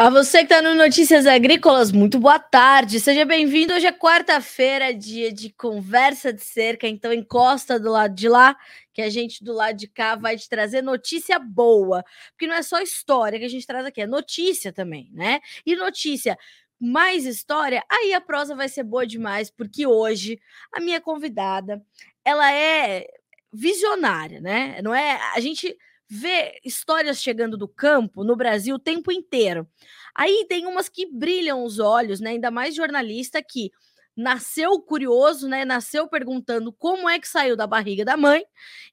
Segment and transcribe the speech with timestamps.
[0.00, 2.98] A você que está no Notícias Agrícolas, muito boa tarde.
[2.98, 3.74] Seja bem-vindo.
[3.74, 8.56] Hoje é quarta-feira, dia de conversa de cerca, então encosta do lado de lá,
[8.94, 12.02] que a gente do lado de cá vai te trazer notícia boa.
[12.30, 15.38] Porque não é só história que a gente traz aqui, é notícia também, né?
[15.66, 16.38] E notícia
[16.80, 20.40] mais história, aí a prosa vai ser boa demais, porque hoje
[20.72, 21.84] a minha convidada,
[22.24, 23.06] ela é
[23.52, 24.80] visionária, né?
[24.82, 25.76] Não é a gente
[26.10, 29.68] vê histórias chegando do campo no Brasil o tempo inteiro.
[30.12, 32.30] Aí tem umas que brilham os olhos, né?
[32.30, 33.70] Ainda mais jornalista que
[34.16, 35.64] nasceu curioso, né?
[35.64, 38.44] Nasceu perguntando como é que saiu da barriga da mãe.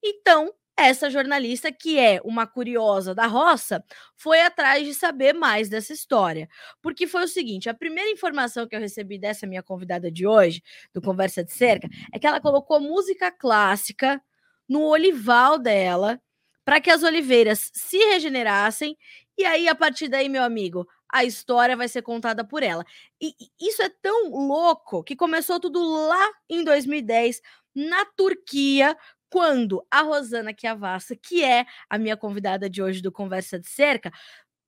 [0.04, 3.84] Então, essa jornalista, que é uma curiosa da roça,
[4.16, 6.48] foi atrás de saber mais dessa história.
[6.84, 10.62] Porque foi o seguinte: a primeira informação que eu recebi dessa minha convidada de hoje,
[10.94, 14.22] do Conversa de Cerca, é que ela colocou música clássica
[14.70, 16.22] no olival dela
[16.68, 18.98] para que as oliveiras se regenerassem.
[19.38, 22.84] E aí, a partir daí, meu amigo, a história vai ser contada por ela.
[23.22, 27.40] E isso é tão louco que começou tudo lá em 2010,
[27.74, 28.98] na Turquia,
[29.30, 34.12] quando a Rosana Chiavassa, que é a minha convidada de hoje do Conversa de Cerca,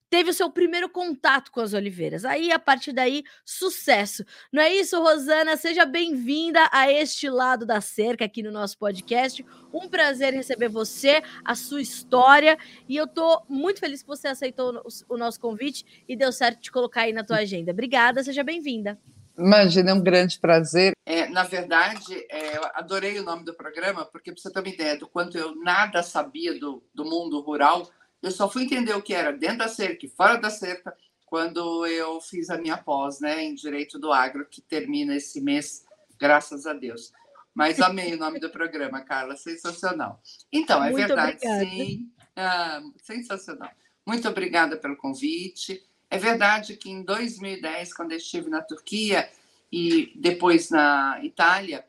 [0.09, 2.25] teve o seu primeiro contato com as oliveiras.
[2.25, 4.25] Aí, a partir daí, sucesso.
[4.51, 5.55] Não é isso, Rosana?
[5.55, 9.45] Seja bem-vinda a este lado da cerca aqui no nosso podcast.
[9.73, 12.57] Um prazer receber você, a sua história.
[12.87, 16.71] E eu tô muito feliz que você aceitou o nosso convite e deu certo de
[16.71, 17.71] colocar aí na tua agenda.
[17.71, 18.97] Obrigada, seja bem-vinda.
[19.37, 20.91] Imagina, é um grande prazer.
[21.05, 24.67] É, na verdade, é, eu adorei o nome do programa, porque para você ter uma
[24.67, 27.89] ideia do quanto eu nada sabia do, do mundo rural,
[28.21, 31.85] eu só fui entender o que era dentro da cerca e fora da cerca quando
[31.85, 35.85] eu fiz a minha pós né, em Direito do Agro, que termina esse mês,
[36.17, 37.13] graças a Deus.
[37.53, 40.21] Mas amei o nome do programa, Carla, sensacional.
[40.51, 41.65] Então, é Muito verdade, obrigada.
[41.65, 42.11] sim.
[42.35, 43.69] Ah, sensacional.
[44.05, 45.83] Muito obrigada pelo convite.
[46.09, 49.29] É verdade que em 2010, quando eu estive na Turquia
[49.71, 51.85] e depois na Itália,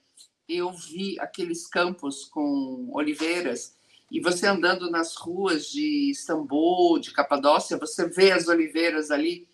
[0.46, 3.74] eu vi aqueles campos com oliveiras
[4.10, 9.48] e você andando nas ruas de Istambul, de Capadócia, você vê as oliveiras ali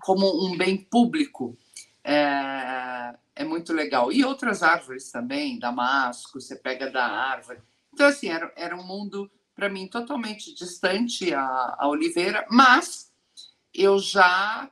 [0.00, 1.56] como um bem público.
[2.02, 4.10] É, é muito legal.
[4.10, 7.60] E outras árvores também, damasco, você pega da árvore.
[7.92, 13.12] Então, assim, era, era um mundo, para mim, totalmente distante a, a oliveira, mas
[13.74, 14.70] eu já,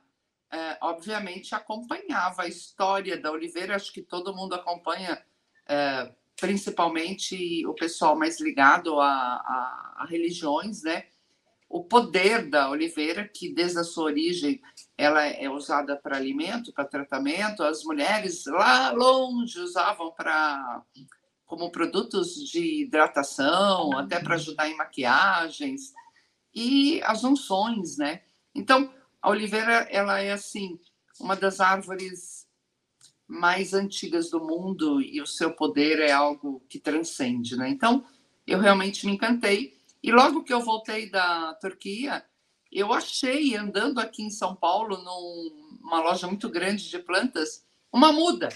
[0.51, 3.75] é, obviamente, acompanhava a história da oliveira.
[3.75, 5.21] Acho que todo mundo acompanha.
[5.67, 11.05] É, principalmente o pessoal mais ligado a, a, a, religiões, né?
[11.69, 14.61] O poder da oliveira, que desde a sua origem
[14.97, 20.83] ela é usada para alimento, para tratamento, as mulheres lá longe usavam para
[21.45, 25.93] como produtos de hidratação, até para ajudar em maquiagens
[26.53, 28.21] e as unções, né?
[28.53, 30.79] Então, a oliveira ela é assim
[31.19, 32.36] uma das árvores
[33.27, 37.69] mais antigas do mundo e o seu poder é algo que transcende, né?
[37.69, 38.05] Então,
[38.45, 39.75] eu realmente me encantei.
[40.01, 42.23] E logo que eu voltei da Turquia,
[42.71, 48.47] eu achei, andando aqui em São Paulo, numa loja muito grande de plantas, uma muda.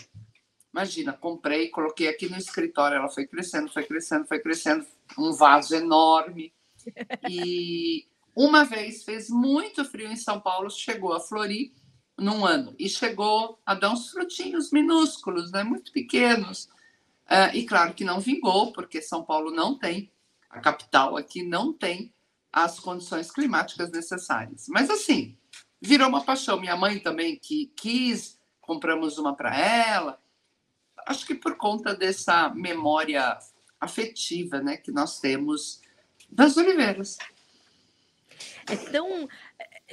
[0.74, 4.86] Imagina, comprei, coloquei aqui no escritório, ela foi crescendo, foi crescendo, foi crescendo,
[5.18, 6.53] um vaso enorme.
[7.30, 11.72] E uma vez fez muito frio em São Paulo, chegou a florir
[12.22, 16.66] num ano e chegou a dar uns frutinhos minúsculos, né, muito pequenos.
[17.26, 20.12] Uh, e claro que não vingou, porque São Paulo não tem,
[20.50, 22.14] a capital aqui não tem
[22.52, 24.68] as condições climáticas necessárias.
[24.68, 25.38] Mas assim,
[25.82, 26.59] virou uma paixão.
[26.59, 30.22] Minha mãe também que quis, compramos uma para ela.
[31.08, 33.40] Acho que por conta dessa memória
[33.80, 35.82] afetiva, né, que nós temos
[36.30, 37.18] das oliveiras.
[38.68, 39.28] É tão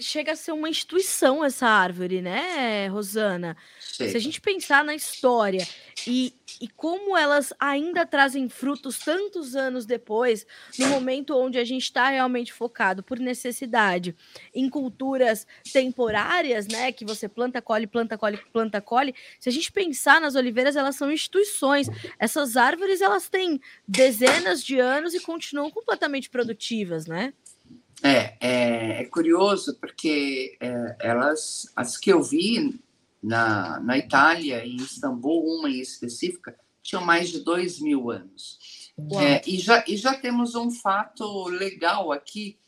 [0.00, 3.56] chega a ser uma instituição essa árvore, né, Rosana?
[3.80, 4.08] Sim.
[4.08, 5.66] Se a gente pensar na história
[6.06, 10.46] e, e como elas ainda trazem frutos tantos anos depois,
[10.78, 14.14] no momento onde a gente está realmente focado por necessidade
[14.54, 19.14] em culturas temporárias, né, que você planta, colhe, planta, colhe, planta, colhe.
[19.40, 21.88] Se a gente pensar nas oliveiras, elas são instituições.
[22.18, 27.32] Essas árvores elas têm dezenas de anos e continuam completamente produtivas, né?
[28.02, 32.80] É, é, é curioso porque é, elas, as que eu vi
[33.22, 38.58] na, na Itália, em Istambul, uma em específica, tinham mais de dois mil anos.
[39.20, 42.58] É, e, já, e já temos um fato legal aqui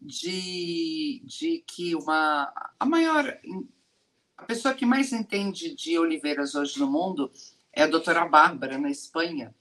[0.00, 3.38] de, de que uma, a maior,
[4.36, 7.30] a pessoa que mais entende de oliveiras hoje no mundo
[7.72, 9.54] é a doutora Bárbara, na Espanha,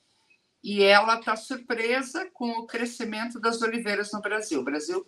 [0.64, 4.60] e ela está surpresa com o crescimento das oliveiras no Brasil.
[4.60, 5.06] O Brasil,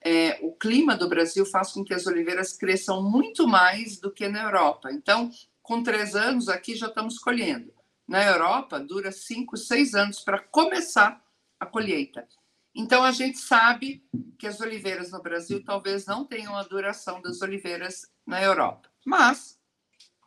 [0.00, 4.28] é, o clima do Brasil faz com que as oliveiras cresçam muito mais do que
[4.28, 4.90] na Europa.
[4.92, 5.30] Então,
[5.62, 7.72] com três anos aqui já estamos colhendo.
[8.06, 11.22] Na Europa, dura cinco, seis anos para começar
[11.58, 12.26] a colheita.
[12.74, 14.04] Então, a gente sabe
[14.38, 18.88] que as oliveiras no Brasil talvez não tenham a duração das oliveiras na Europa.
[19.04, 19.59] Mas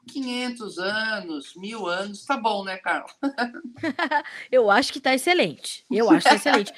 [0.07, 3.07] 500 anos, mil anos, tá bom, né, Carla?
[4.51, 5.85] Eu acho que tá excelente.
[5.89, 6.73] Eu acho que tá excelente.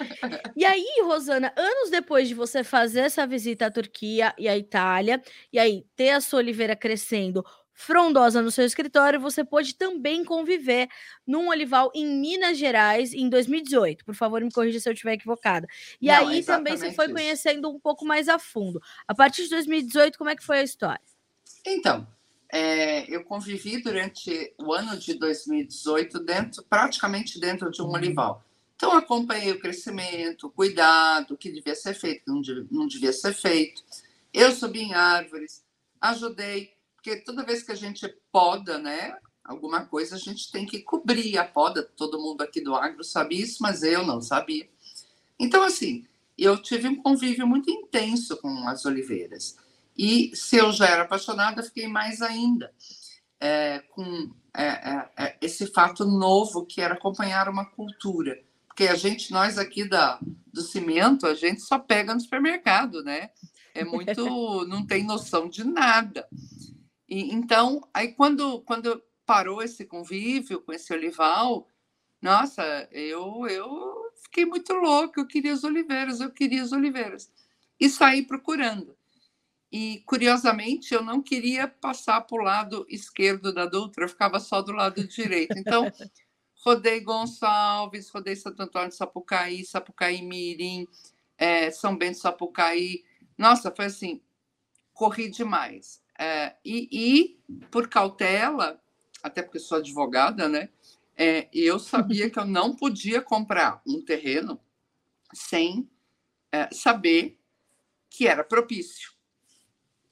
[0.55, 5.21] E aí, Rosana, anos depois de você fazer essa visita à Turquia e à Itália,
[5.51, 7.43] e aí ter a sua oliveira crescendo
[7.75, 10.87] frondosa no seu escritório, você pode também conviver
[11.27, 14.05] num olival em Minas Gerais em 2018.
[14.05, 15.67] Por favor, me corrija se eu estiver equivocada.
[16.01, 17.13] E Não, aí também você foi isso.
[17.13, 18.81] conhecendo um pouco mais a fundo.
[19.05, 21.01] A partir de 2018, como é que foi a história?
[21.67, 22.07] Então,
[22.51, 28.43] é, eu convivi durante o ano de 2018 dentro, praticamente dentro de um olival.
[28.75, 33.13] Então, acompanhei o crescimento, o cuidado, o que devia ser feito, não devia, não devia
[33.13, 33.83] ser feito.
[34.33, 35.63] Eu subi em árvores,
[35.99, 40.79] ajudei, porque toda vez que a gente poda, né, alguma coisa, a gente tem que
[40.81, 41.83] cobrir a poda.
[41.83, 44.67] Todo mundo aqui do agro sabe isso, mas eu não sabia.
[45.39, 46.05] Então, assim,
[46.37, 49.55] eu tive um convívio muito intenso com as oliveiras.
[49.97, 52.73] E se eu já era apaixonada, fiquei mais ainda
[53.39, 58.41] é, com é, é, é, esse fato novo que era acompanhar uma cultura.
[58.67, 60.19] Porque a gente, nós aqui da,
[60.51, 63.29] do cimento, a gente só pega no supermercado, né?
[63.73, 64.23] É muito.
[64.67, 66.27] não tem noção de nada.
[67.07, 71.67] E, então, aí quando, quando parou esse convívio com esse olival,
[72.21, 77.31] nossa, eu, eu fiquei muito louca, eu queria as oliveiras, eu queria as oliveiras.
[77.79, 78.94] E saí procurando.
[79.77, 84.61] E, curiosamente, eu não queria passar para o lado esquerdo da Dutra, eu ficava só
[84.61, 85.57] do lado direito.
[85.57, 85.91] Então,
[86.63, 90.87] rodei Gonçalves, rodei Santo Antônio de Sapucaí, Sapucaí Mirim,
[91.37, 93.03] é, São Bento Sapucaí.
[93.37, 94.21] Nossa, foi assim,
[94.93, 96.01] corri demais.
[96.17, 98.81] É, e, e, por cautela,
[99.21, 100.69] até porque sou advogada, né?
[101.17, 104.57] É, eu sabia que eu não podia comprar um terreno
[105.33, 105.89] sem
[106.49, 107.37] é, saber
[108.09, 109.14] que era propício.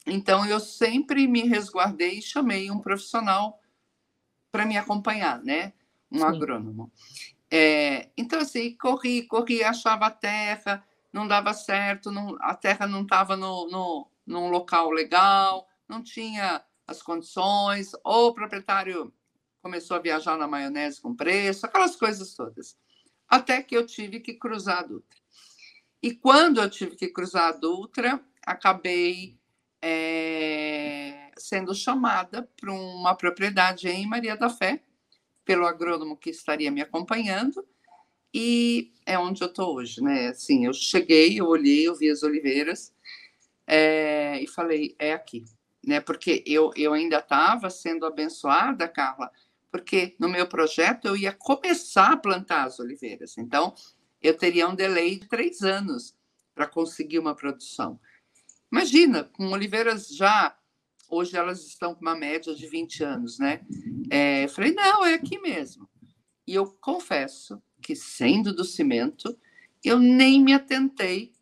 [0.05, 3.59] Então, eu sempre me resguardei e chamei um profissional
[4.51, 5.73] para me acompanhar, né?
[6.11, 6.25] Um Sim.
[6.25, 6.91] agrônomo.
[7.49, 13.03] É, então, assim, corri, corri, achava a terra, não dava certo, não, a terra não
[13.03, 19.13] estava no, no, num local legal, não tinha as condições, ou o proprietário
[19.61, 22.77] começou a viajar na maionese com preço, aquelas coisas todas.
[23.27, 25.19] Até que eu tive que cruzar a Dutra.
[26.01, 29.39] E quando eu tive que cruzar a Dutra, acabei
[29.85, 34.81] é, sendo chamada para uma propriedade em Maria da Fé,
[35.43, 37.67] pelo agrônomo que estaria me acompanhando,
[38.33, 40.29] e é onde eu estou hoje, né?
[40.29, 42.93] Assim, eu cheguei, eu olhei, eu vi as oliveiras
[43.67, 45.43] é, e falei, é aqui,
[45.85, 45.99] né?
[45.99, 49.29] Porque eu, eu ainda estava sendo abençoada, Carla,
[49.69, 53.75] porque no meu projeto eu ia começar a plantar as oliveiras, então
[54.21, 56.15] eu teria um delay de três anos
[56.55, 57.99] para conseguir uma produção.
[58.73, 60.57] Imagina, com oliveiras já,
[61.07, 63.61] hoje elas estão com uma média de 20 anos, né?
[64.09, 65.87] É, falei, não, é aqui mesmo.
[66.47, 69.37] E eu confesso que, sendo do cimento,
[69.83, 71.33] eu nem me atentei,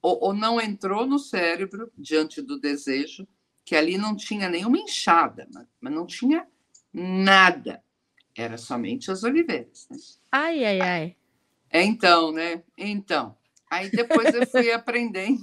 [0.00, 3.26] ou, ou não entrou no cérebro, diante do desejo,
[3.64, 5.48] que ali não tinha nenhuma enxada,
[5.80, 6.46] mas não tinha
[6.92, 7.82] nada.
[8.32, 9.88] Era somente as oliveiras.
[9.90, 9.96] Né?
[10.30, 11.16] Ai, ai, ai.
[11.68, 12.62] É, então, né?
[12.78, 13.36] Então.
[13.68, 15.42] Aí depois eu fui aprendendo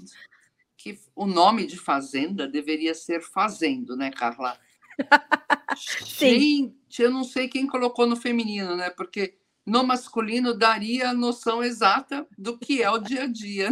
[0.82, 4.58] que o nome de fazenda deveria ser fazendo, né, Carla?
[5.78, 6.74] Sim.
[6.88, 8.90] Gente, eu não sei quem colocou no feminino, né?
[8.90, 13.70] Porque no masculino daria a noção exata do que é o dia a dia.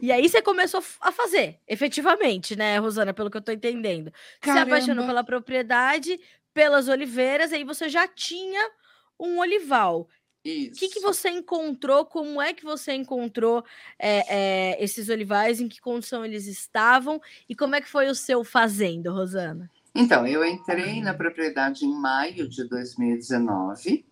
[0.00, 4.12] E aí você começou a fazer, efetivamente, né, Rosana, pelo que eu tô entendendo.
[4.40, 4.66] Caramba.
[4.66, 6.20] Você apaixonou pela propriedade,
[6.52, 8.70] pelas oliveiras, aí você já tinha
[9.18, 10.08] um olival.
[10.44, 12.04] O que, que você encontrou?
[12.04, 13.64] Como é que você encontrou
[13.98, 15.58] é, é, esses olivais?
[15.58, 17.18] Em que condição eles estavam?
[17.48, 19.70] E como é que foi o seu fazendo, Rosana?
[19.94, 24.04] Então, eu entrei na propriedade em maio de 2019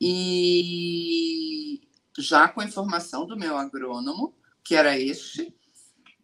[0.00, 1.80] e
[2.18, 5.54] já com a informação do meu agrônomo, que era este,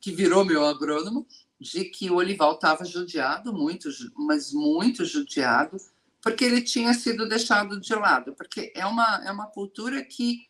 [0.01, 1.27] que virou meu agrônomo,
[1.61, 5.77] de que o olival estava judiado, muito, mas muito judiado,
[6.25, 10.49] porque ele tinha sido deixado de lado, porque é uma, é uma cultura que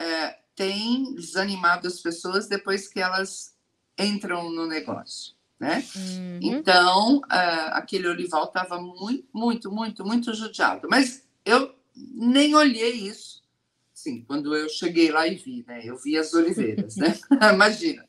[0.00, 3.54] é, tem desanimado as pessoas depois que elas
[3.96, 5.86] entram no negócio, né?
[5.94, 6.40] Uhum.
[6.42, 10.88] Então, uh, aquele olival estava muito, muito, muito, muito judiado.
[10.90, 13.42] Mas eu nem olhei isso.
[13.94, 15.82] Sim, quando eu cheguei lá e vi, né?
[15.84, 17.16] Eu vi as oliveiras, né?
[17.54, 18.04] Imagina.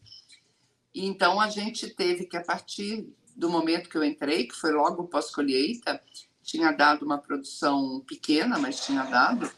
[0.95, 5.07] Então a gente teve que a partir do momento que eu entrei, que foi logo
[5.07, 6.01] pós-colheita,
[6.47, 9.51] tinha dado uma produção pequena, mas tinha dado.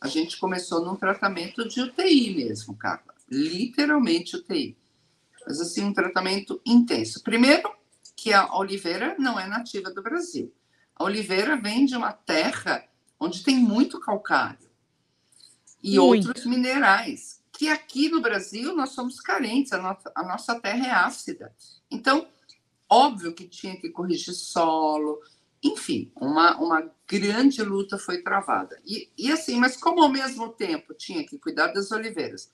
[0.00, 3.14] A gente começou num tratamento de UTI mesmo, Carla.
[3.30, 4.76] Literalmente UTI.
[5.46, 7.22] Mas assim, um tratamento intenso.
[7.22, 7.72] Primeiro,
[8.16, 10.52] que a oliveira não é nativa do Brasil.
[10.96, 12.84] A oliveira vem de uma terra
[13.20, 14.68] onde tem muito calcário
[15.80, 16.26] e muito.
[16.26, 20.90] outros minerais, que aqui no Brasil nós somos carentes, a nossa, a nossa terra é
[20.90, 21.54] ácida.
[21.88, 22.26] Então,
[22.90, 25.20] óbvio que tinha que corrigir solo,
[25.62, 28.80] enfim, uma, uma grande luta foi travada.
[28.84, 32.50] E, e assim, mas como ao mesmo tempo tinha que cuidar das oliveiras,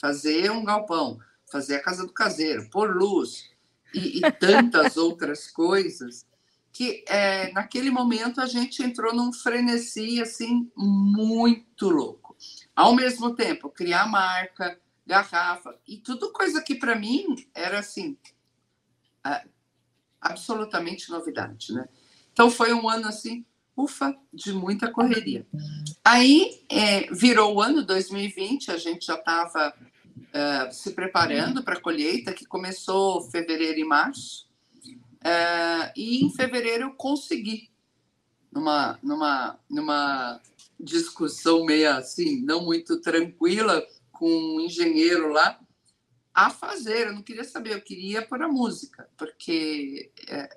[0.00, 1.18] fazer um galpão,
[1.50, 3.50] fazer a casa do caseiro, pôr luz
[3.92, 6.26] e, e tantas outras coisas,
[6.72, 12.36] que é, naquele momento a gente entrou num frenesi assim muito louco.
[12.74, 18.18] Ao mesmo tempo, criar marca, garrafa, e tudo coisa que para mim era assim,
[20.20, 21.88] absolutamente novidade, né?
[22.36, 25.46] Então foi um ano assim, ufa, de muita correria.
[26.04, 31.76] Aí é, virou o ano 2020, a gente já estava uh, é, se preparando para
[31.76, 34.46] a colheita, que começou fevereiro e março.
[34.84, 37.70] Uh, e em fevereiro eu consegui,
[38.52, 40.38] numa, numa, numa
[40.78, 45.58] discussão meio assim, não muito tranquila, com um engenheiro lá,
[46.34, 47.06] a fazer.
[47.06, 50.54] Eu não queria saber, eu queria pôr a música, porque é,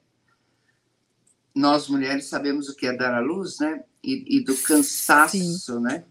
[1.59, 3.83] nós mulheres sabemos o que é dar à luz, né?
[4.03, 5.79] E, e do cansaço, Sim.
[5.81, 6.05] né?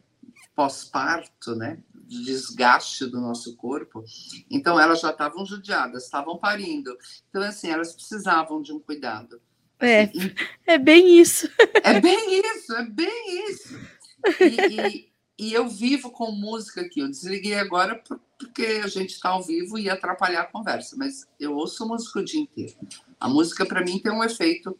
[0.55, 1.79] Pós-parto, né?
[1.95, 4.05] De desgaste do nosso corpo.
[4.51, 6.97] Então, elas já estavam judiadas, estavam parindo.
[7.29, 9.41] Então, assim, elas precisavam de um cuidado.
[9.81, 10.35] É, e,
[10.67, 11.49] é bem isso.
[11.83, 13.79] É bem isso, é bem isso.
[14.41, 17.01] E, e, e eu vivo com música aqui.
[17.01, 18.03] Eu desliguei agora
[18.39, 22.19] porque a gente está ao vivo e ia atrapalhar a conversa, mas eu ouço música
[22.19, 22.75] o dia inteiro.
[23.19, 24.79] A música, para mim, tem um efeito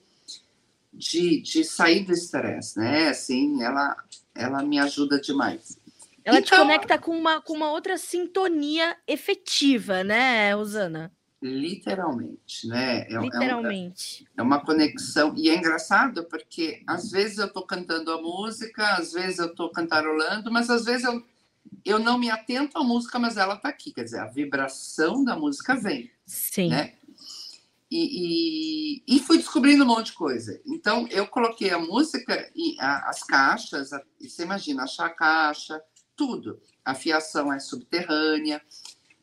[0.93, 3.09] de, de sair do estresse, né?
[3.09, 3.97] Assim, ela,
[4.35, 5.79] ela me ajuda demais.
[6.25, 11.13] Ela então, te conecta com uma, com uma outra sintonia efetiva, né, Rosana?
[11.41, 13.07] Literalmente, né?
[13.09, 14.27] É, Literalmente.
[14.37, 15.33] É, é, uma conexão.
[15.37, 19.71] E é engraçado porque às vezes eu estou cantando a música, às vezes eu estou
[19.71, 21.25] cantarolando, mas às vezes eu,
[21.85, 23.93] eu não me atento à música, mas ela está aqui.
[23.93, 26.11] Quer dizer, a vibração da música vem.
[26.27, 26.71] Sim.
[26.71, 26.95] Né?
[27.91, 30.61] E, e, e, fui descobrindo um monte de coisa.
[30.67, 35.81] Então, eu coloquei a música e a, as caixas, a, você imagina, achar a caixa,
[36.15, 36.61] tudo.
[36.85, 38.61] A fiação é subterrânea.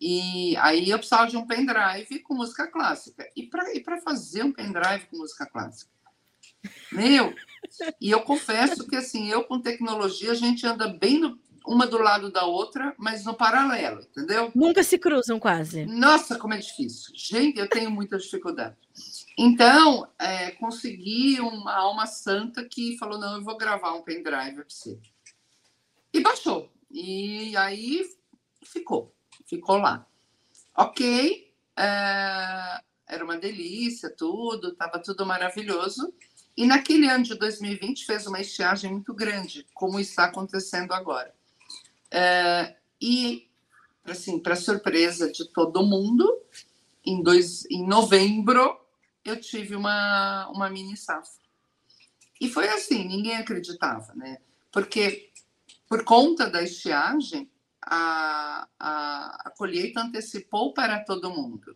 [0.01, 3.29] E aí eu precisava de um pendrive com música clássica.
[3.36, 5.91] E para fazer um pendrive com música clássica?
[6.91, 7.34] Meu,
[8.01, 11.98] e eu confesso que assim, eu com tecnologia, a gente anda bem no, uma do
[11.98, 14.51] lado da outra, mas no paralelo, entendeu?
[14.55, 15.86] Nunca se cruzam quase.
[15.86, 17.13] Nossa, como é difícil.
[17.15, 18.75] Gente, eu tenho muita dificuldade.
[19.38, 24.65] Então, é, consegui uma alma santa que falou: não, eu vou gravar um pendrive para
[24.67, 25.00] você.
[26.13, 26.72] E baixou.
[26.89, 28.05] E aí
[28.63, 29.13] ficou,
[29.45, 30.07] ficou lá.
[30.77, 36.13] Ok, é, era uma delícia, tudo, estava tudo maravilhoso.
[36.55, 41.35] E naquele ano de 2020 fez uma estiagem muito grande, como está acontecendo agora.
[42.17, 43.50] É, e,
[44.05, 46.41] assim, para surpresa de todo mundo,
[47.05, 48.79] em, dois, em novembro
[49.25, 51.43] eu tive uma, uma mini safra.
[52.39, 54.38] E foi assim, ninguém acreditava, né?
[54.72, 55.29] Porque
[55.89, 57.50] por conta da estiagem,
[57.81, 61.75] a, a, a colheita antecipou para todo mundo.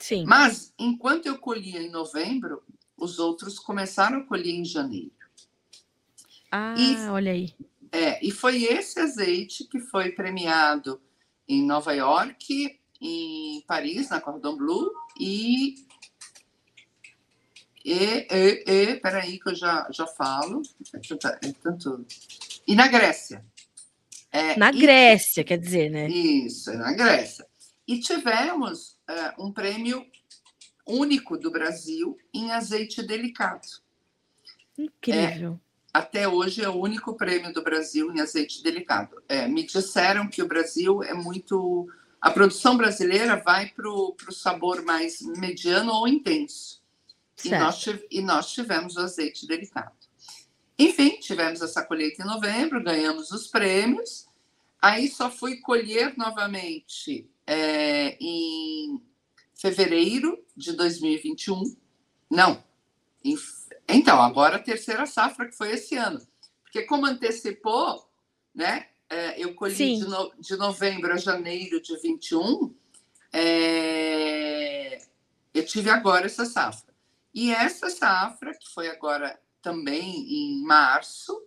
[0.00, 0.24] Sim.
[0.26, 2.62] Mas, enquanto eu colhia em novembro,
[2.96, 5.12] os outros começaram a colher em janeiro.
[6.50, 7.54] Ah, e, olha aí.
[7.92, 11.00] É, e foi esse azeite que foi premiado
[11.48, 15.74] em Nova York, em Paris, na Cordon Bleu, e.
[17.82, 20.62] E, e, e peraí, que eu já, já falo.
[20.94, 22.14] É tanto, é.
[22.66, 23.44] E na Grécia.
[24.30, 26.08] É, na Grécia, e, quer dizer, né?
[26.08, 27.44] Isso, na Grécia.
[27.88, 30.06] E tivemos é, um prêmio
[30.86, 33.66] único do Brasil em azeite delicado.
[34.78, 35.58] Incrível.
[35.66, 39.22] É, até hoje é o único prêmio do Brasil em azeite delicado.
[39.28, 41.88] É, me disseram que o Brasil é muito.
[42.20, 46.80] A produção brasileira vai para o sabor mais mediano ou intenso.
[47.44, 49.92] E nós, e nós tivemos o azeite delicado.
[50.78, 54.26] Enfim, tivemos essa colheita em novembro, ganhamos os prêmios.
[54.80, 59.02] Aí só fui colher novamente é, em
[59.54, 61.76] fevereiro de 2021.
[62.30, 62.62] Não,
[63.24, 63.36] em
[63.94, 66.20] então, agora a terceira safra, que foi esse ano.
[66.62, 68.08] Porque como antecipou,
[68.54, 68.86] né?
[69.08, 72.72] É, eu colhi de, no, de, novembro a janeiro de 21,
[73.32, 75.02] é,
[75.52, 76.94] eu tive agora essa safra.
[77.34, 81.42] E essa safra, que foi agora também em março,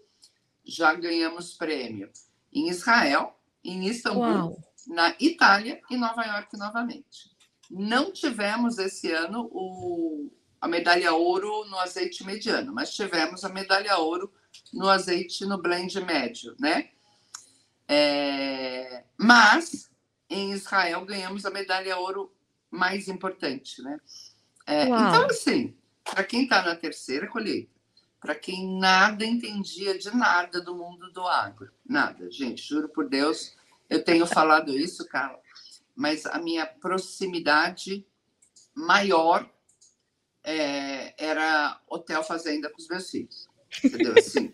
[0.66, 2.12] já ganhamos prêmio
[2.52, 4.64] em Israel, em Istambul, Uau.
[4.88, 7.32] na Itália e Nova York novamente.
[7.70, 10.30] Não tivemos esse ano o,
[10.64, 14.32] a medalha ouro no azeite mediano, mas tivemos a medalha ouro
[14.72, 16.92] no azeite no blend médio, né?
[17.86, 19.92] É, mas
[20.30, 22.34] em Israel ganhamos a medalha ouro
[22.72, 24.00] mais importante, né?
[24.66, 27.70] É, então, assim, para quem está na terceira colheita,
[28.22, 33.54] para quem nada entendia de nada do mundo do agro, nada, gente, juro por Deus,
[33.90, 35.42] eu tenho falado isso, Carla,
[35.94, 38.08] mas a minha proximidade
[38.74, 39.52] maior
[40.44, 43.48] é, era hotel fazenda com os meus filhos,
[43.84, 44.14] entendeu?
[44.18, 44.52] Assim,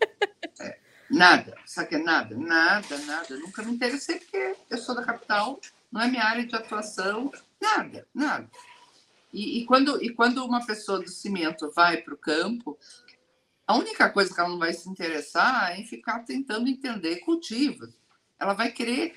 [0.60, 0.78] é,
[1.10, 5.60] nada, sabe que é nada, nada, nada, nunca me interessei porque eu sou da capital,
[5.90, 8.48] não é minha área de atuação, nada, nada.
[9.32, 12.78] E, e, quando, e quando uma pessoa do cimento vai para o campo,
[13.66, 17.90] a única coisa que ela não vai se interessar é em ficar tentando entender cultivos.
[18.38, 19.14] Ela vai querer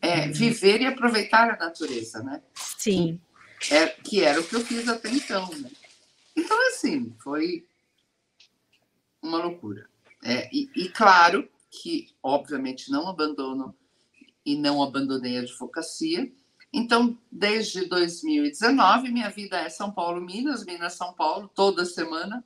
[0.00, 2.40] é, viver e aproveitar a natureza, né?
[2.54, 3.20] Sim.
[3.70, 5.70] É, que era o que eu fiz até então, né?
[6.36, 7.66] Então, assim, foi
[9.22, 9.88] uma loucura.
[10.22, 13.74] É, e, e, claro que, obviamente, não abandono
[14.44, 16.30] e não abandonei a advocacia,
[16.72, 22.44] então, desde 2019, minha vida é São Paulo, Minas, Minas, São Paulo, toda semana.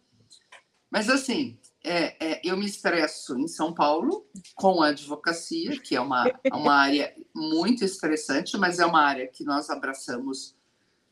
[0.91, 6.01] Mas, assim, é, é, eu me estresso em São Paulo com a advocacia, que é
[6.01, 10.57] uma, uma área muito estressante, mas é uma área que nós abraçamos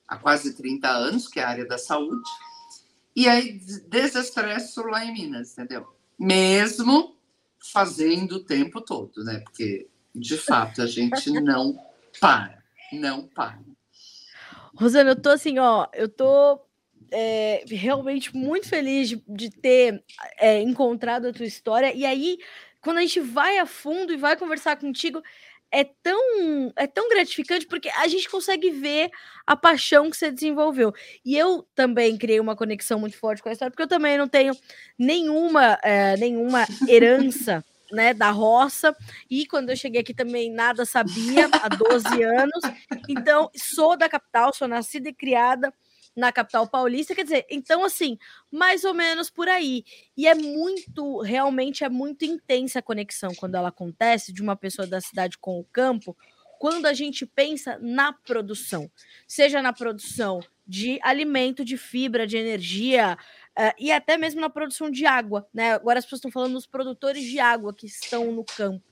[0.09, 2.23] há quase 30 anos, que é a área da saúde.
[3.15, 5.87] E aí desestresso lá em Minas, entendeu?
[6.19, 7.17] Mesmo
[7.73, 9.41] fazendo o tempo todo, né?
[9.41, 11.79] Porque, de fato, a gente não
[12.21, 13.59] para não para.
[14.75, 16.61] Rosana, eu tô assim, ó, eu tô
[17.11, 20.03] é, realmente muito feliz de, de ter
[20.39, 21.93] é, encontrado a tua história.
[21.95, 22.39] E aí,
[22.81, 25.23] quando a gente vai a fundo e vai conversar contigo,
[25.73, 29.11] é tão, é tão gratificante porque a gente consegue ver
[29.47, 30.93] a paixão que você desenvolveu.
[31.25, 34.29] E eu também criei uma conexão muito forte com a história, porque eu também não
[34.29, 34.55] tenho
[34.99, 38.97] nenhuma, é, nenhuma herança né, da roça,
[39.29, 42.63] e quando eu cheguei aqui também nada sabia, há 12 anos.
[43.09, 45.73] Então, sou da capital, sou nascida e criada
[46.15, 48.19] na capital paulista, quer dizer, então assim,
[48.51, 49.85] mais ou menos por aí.
[50.17, 54.87] E é muito, realmente é muito intensa a conexão quando ela acontece de uma pessoa
[54.87, 56.17] da cidade com o campo,
[56.59, 58.89] quando a gente pensa na produção,
[59.27, 63.19] seja na produção de alimento, de fibra, de energia,
[63.59, 65.45] uh, e até mesmo na produção de água.
[65.53, 65.73] Né?
[65.73, 68.85] Agora as pessoas estão falando dos produtores de água que estão no campo.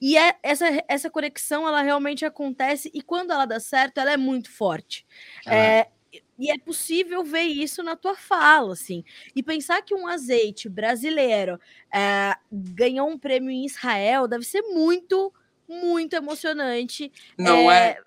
[0.00, 4.16] E é, essa, essa conexão ela realmente acontece, e quando ela dá certo, ela é
[4.16, 5.06] muito forte.
[5.46, 5.54] Ah.
[5.54, 5.90] É,
[6.38, 9.04] e é possível ver isso na tua fala, assim.
[9.34, 11.60] E pensar que um azeite brasileiro
[11.92, 15.32] é, ganhou um prêmio em Israel deve ser muito
[15.68, 17.10] muito emocionante.
[17.38, 17.98] Não é, é?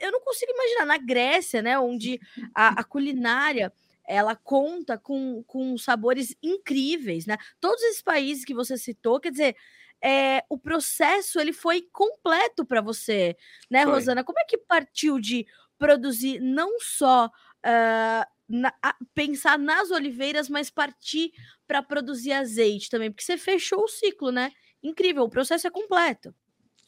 [0.00, 2.20] Eu não consigo imaginar na Grécia, né, onde
[2.54, 3.72] a, a culinária
[4.06, 7.36] ela conta com, com sabores incríveis, né?
[7.60, 9.56] Todos esses países que você citou, quer dizer,
[10.02, 13.36] é, o processo ele foi completo para você,
[13.70, 13.92] né, foi.
[13.92, 14.24] Rosana?
[14.24, 15.46] Como é que partiu de
[15.78, 18.72] produzir não só uh, na,
[19.14, 21.32] pensar nas oliveiras, mas partir
[21.66, 23.10] para produzir azeite também?
[23.10, 24.52] Porque você fechou o ciclo, né?
[24.82, 26.34] Incrível, o processo é completo.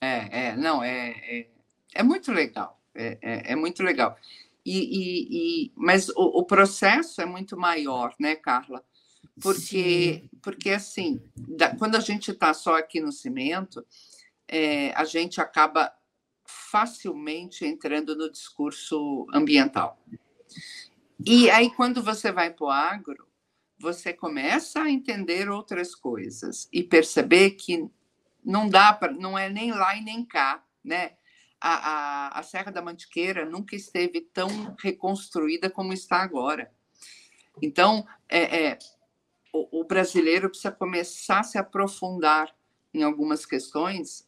[0.01, 1.47] É, é, não, é, é,
[1.95, 4.17] é muito legal, é, é, é muito legal.
[4.65, 5.29] E, e,
[5.67, 8.85] e mas o, o, processo é muito maior, né, Carla?
[9.43, 13.85] Porque, porque assim, da, quando a gente está só aqui no cimento,
[14.47, 15.93] é, a gente acaba
[16.71, 19.99] facilmente entrando no discurso ambiental.
[21.25, 23.29] E aí, quando você vai para o agro,
[23.79, 27.89] você começa a entender outras coisas e perceber que
[28.45, 31.13] não dá para, não é nem lá e nem cá, né?
[31.61, 36.73] A, a, a Serra da Mantiqueira nunca esteve tão reconstruída como está agora.
[37.61, 38.79] Então, é, é
[39.53, 42.55] o, o, brasileiro precisa começar a se aprofundar
[42.95, 44.27] em algumas questões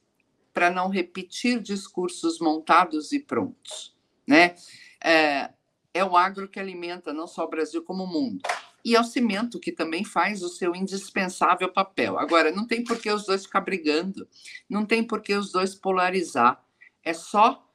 [0.52, 3.94] para não repetir discursos montados e prontos,
[4.26, 4.54] né?
[5.02, 5.50] É,
[5.94, 8.42] é o agro que alimenta não só o Brasil como o mundo
[8.84, 12.18] e ao cimento, que também faz o seu indispensável papel.
[12.18, 14.28] Agora, não tem por que os dois ficar brigando,
[14.68, 16.62] não tem por que os dois polarizar.
[17.04, 17.68] É só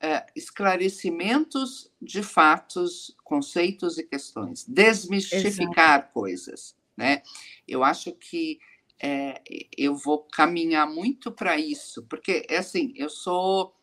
[0.00, 6.12] é, esclarecimentos de fatos, conceitos e questões, desmistificar Exato.
[6.12, 6.76] coisas.
[6.96, 7.22] Né?
[7.66, 8.58] Eu acho que
[9.00, 9.42] é,
[9.76, 13.74] eu vou caminhar muito para isso, porque é assim, eu sou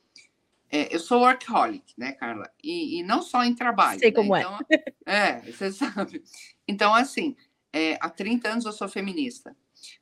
[0.70, 2.50] é, eu sou workaholic, né, Carla?
[2.62, 4.00] E, e não só em trabalho.
[4.00, 4.16] Sei né?
[4.16, 4.60] como então,
[5.06, 5.30] é.
[5.30, 6.24] É, você sabe.
[6.68, 7.36] Então, assim,
[7.72, 9.56] é, há 30 anos eu sou feminista.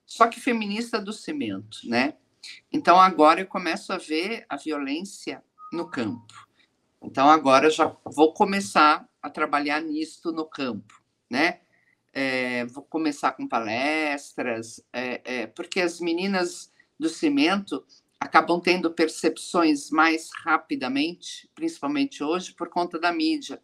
[0.05, 2.15] Só que feminista do cimento, né?
[2.71, 6.33] Então, agora eu começo a ver a violência no campo.
[7.01, 11.59] Então, agora já vou começar a trabalhar nisto no campo, né?
[12.13, 17.83] É, vou começar com palestras, é, porque as meninas do cimento
[18.19, 23.61] acabam tendo percepções mais rapidamente, principalmente hoje, por conta da mídia.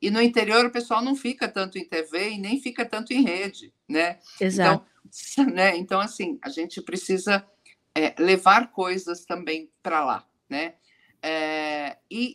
[0.00, 3.22] E no interior o pessoal não fica tanto em TV e nem fica tanto em
[3.22, 4.18] rede, né?
[4.40, 4.84] Exato.
[5.06, 5.76] Então, né?
[5.76, 7.46] então assim, a gente precisa
[7.94, 10.74] é, levar coisas também para lá, né?
[11.22, 12.34] É, e,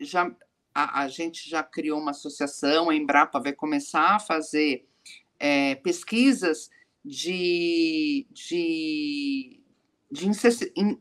[0.00, 0.34] e, já
[0.74, 4.86] a, a, gente já criou uma associação, a Embrapa vai começar a fazer
[5.38, 6.70] é, pesquisas
[7.04, 9.60] de, de,
[10.10, 10.28] de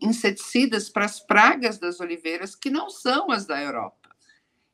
[0.02, 4.16] inseticidas para as pragas das oliveiras que não são as da Europa.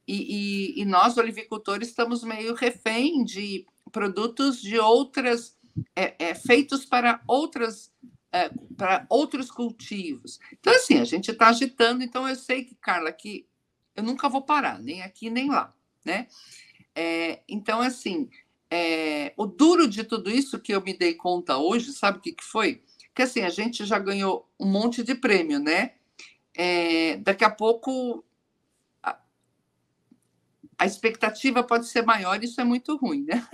[0.08, 5.58] E, e, e nós, olivicultores, estamos meio refém de produtos de outras,
[5.96, 7.92] é, é, feitos para outras
[8.34, 10.40] é, para outros cultivos.
[10.52, 13.46] Então, assim, a gente está agitando, então eu sei que, Carla, que
[13.96, 16.28] eu nunca vou parar, nem aqui nem lá, né?
[16.96, 18.30] É, então, assim,
[18.70, 22.34] é, o duro de tudo isso que eu me dei conta hoje, sabe o que,
[22.34, 22.82] que foi?
[23.14, 25.94] Que assim, a gente já ganhou um monte de prêmio, né?
[26.56, 28.24] É, daqui a pouco
[29.02, 29.18] a,
[30.78, 33.48] a expectativa pode ser maior, isso é muito ruim, né?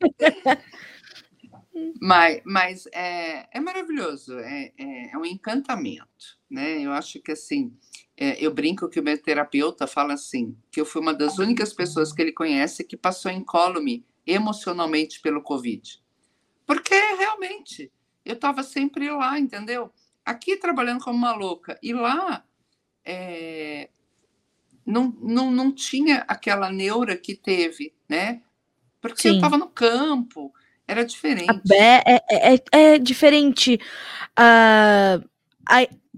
[2.00, 6.80] Mas, mas é, é maravilhoso, é, é, é, um encantamento, né?
[6.80, 7.74] Eu acho que assim,
[8.16, 11.72] é, eu brinco que o meu terapeuta fala assim, que eu fui uma das únicas
[11.72, 16.00] pessoas que ele conhece que passou incólume emocionalmente pelo Covid.
[16.66, 17.90] Porque realmente,
[18.24, 19.90] eu estava sempre lá, entendeu?
[20.24, 22.44] Aqui trabalhando como uma louca, e lá
[23.04, 23.88] é,
[24.86, 28.42] não, não, não tinha aquela neura que teve, né?
[29.00, 29.28] Porque Sim.
[29.30, 30.52] eu estava no campo,
[30.86, 31.72] era diferente.
[31.72, 33.80] É, é, é, é diferente.
[34.38, 35.31] Uh,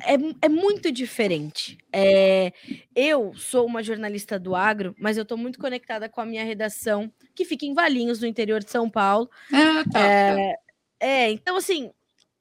[0.03, 1.79] é, é muito diferente.
[1.93, 2.53] É,
[2.95, 7.13] eu sou uma jornalista do agro, mas eu estou muito conectada com a minha redação,
[7.35, 9.31] que fica em Valinhos, no interior de São Paulo.
[9.53, 10.59] Ah, tá, é, tá.
[11.01, 11.93] é, então assim,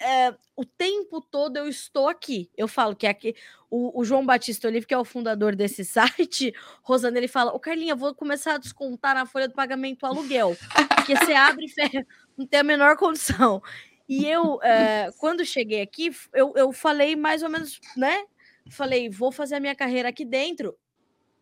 [0.03, 2.49] é, o tempo todo eu estou aqui.
[2.57, 3.35] Eu falo que aqui
[3.69, 7.59] o, o, João Batista Olive, que é o fundador desse site, Rosana, ele fala: Ô
[7.59, 10.57] Carlinha, vou começar a descontar na folha do pagamento o aluguel.
[10.95, 12.05] Porque você abre e fecha,
[12.37, 13.61] não tem a menor condição.
[14.07, 18.25] E eu, é, quando cheguei aqui, eu, eu falei mais ou menos, né?
[18.69, 20.77] Falei, vou fazer a minha carreira aqui dentro.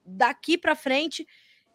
[0.06, 1.28] Daqui para frente,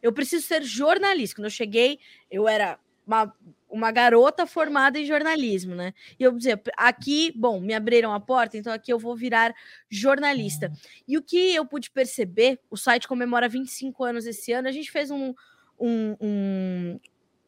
[0.02, 1.36] eu preciso ser jornalista.
[1.36, 1.98] Quando eu cheguei,
[2.30, 3.32] eu era uma,
[3.70, 5.94] uma garota formada em jornalismo, né?
[6.18, 9.54] E eu dizia, aqui, bom, me abriram a porta, então aqui eu vou virar
[9.88, 10.72] jornalista.
[11.06, 14.90] E o que eu pude perceber, o site comemora 25 anos esse ano, a gente
[14.90, 15.32] fez um,
[15.78, 17.00] um, um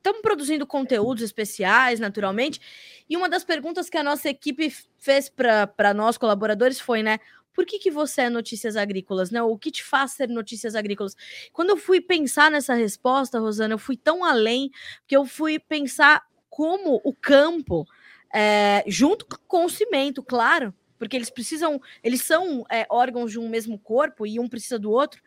[0.09, 2.61] estamos produzindo conteúdos especiais, naturalmente.
[3.09, 7.18] E uma das perguntas que a nossa equipe fez para nós, colaboradores, foi, né?
[7.53, 9.42] Por que, que você é notícias agrícolas, né?
[9.42, 11.16] O que te faz ser notícias agrícolas?
[11.53, 14.71] Quando eu fui pensar nessa resposta, Rosana, eu fui tão além,
[15.07, 17.87] que eu fui pensar como o campo,
[18.33, 23.49] é, junto com o cimento, claro, porque eles precisam, eles são é, órgãos de um
[23.49, 25.21] mesmo corpo e um precisa do outro,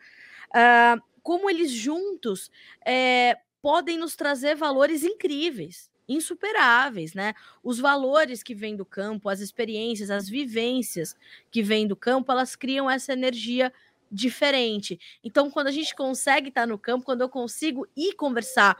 [0.50, 2.50] uh, como eles juntos
[2.84, 7.32] é, podem nos trazer valores incríveis, insuperáveis, né?
[7.62, 11.14] Os valores que vêm do campo, as experiências, as vivências
[11.50, 13.72] que vêm do campo, elas criam essa energia
[14.10, 15.00] diferente.
[15.24, 18.76] Então, quando a gente consegue estar no campo, quando eu consigo ir conversar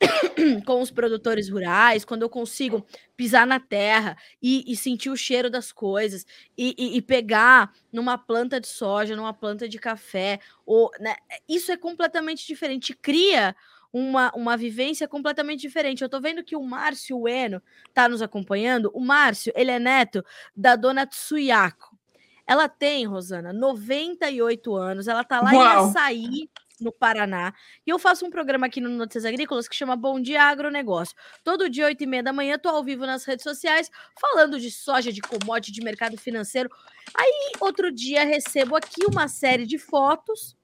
[0.66, 2.84] com os produtores rurais, quando eu consigo
[3.16, 8.16] pisar na terra e, e sentir o cheiro das coisas e, e, e, pegar numa
[8.18, 11.16] planta de soja, numa planta de café, ou, né,
[11.48, 12.94] isso é completamente diferente.
[12.94, 13.54] Cria
[13.92, 16.02] uma, uma vivência completamente diferente.
[16.02, 18.90] Eu tô vendo que o Márcio Ueno tá nos acompanhando.
[18.94, 20.24] O Márcio, ele é neto
[20.54, 21.98] da dona Tsuyako.
[22.46, 25.08] Ela tem, Rosana, 98 anos.
[25.08, 25.86] Ela tá lá Uau.
[25.86, 26.50] em Açaí,
[26.80, 27.52] no Paraná.
[27.86, 31.14] E eu faço um programa aqui no Notícias Agrícolas que chama Bom Dia Agronegócio.
[31.44, 34.70] Todo dia, 8 e meia da manhã, tô ao vivo nas redes sociais, falando de
[34.70, 36.70] soja, de commodity, de mercado financeiro.
[37.14, 40.56] Aí, outro dia, recebo aqui uma série de fotos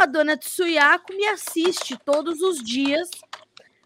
[0.00, 3.10] a dona Tsuyako me assiste todos os dias,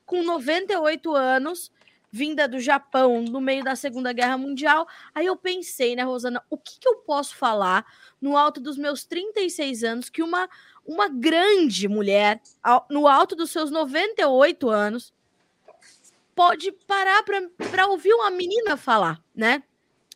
[0.07, 1.73] com 98 anos,
[2.09, 4.87] vinda do Japão no meio da Segunda Guerra Mundial.
[5.13, 7.85] Aí eu pensei, né, Rosana, o que, que eu posso falar
[8.21, 10.49] no alto dos meus 36 anos que uma,
[10.87, 12.41] uma grande mulher,
[12.89, 15.13] no alto dos seus 98 anos,
[16.33, 19.65] pode parar para ouvir uma menina falar, né?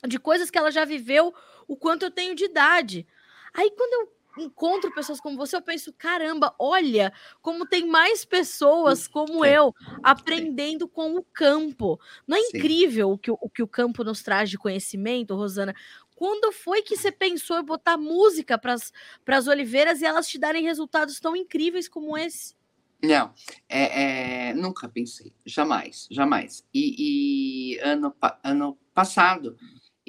[0.07, 1.35] De coisas que ela já viveu,
[1.67, 3.05] o quanto eu tenho de idade.
[3.53, 9.07] Aí quando eu encontro pessoas como você, eu penso, caramba, olha como tem mais pessoas
[9.07, 9.51] como Sim.
[9.51, 10.91] eu aprendendo Sim.
[10.93, 11.99] com o campo.
[12.27, 12.57] Não é Sim.
[12.57, 15.75] incrível o que, o que o campo nos traz de conhecimento, Rosana?
[16.15, 20.65] Quando foi que você pensou em botar música para as oliveiras e elas te darem
[20.65, 22.57] resultados tão incríveis como esse?
[23.01, 23.33] Não,
[23.69, 26.67] é, é, nunca pensei, jamais, jamais.
[26.75, 29.57] E, e ano, ano passado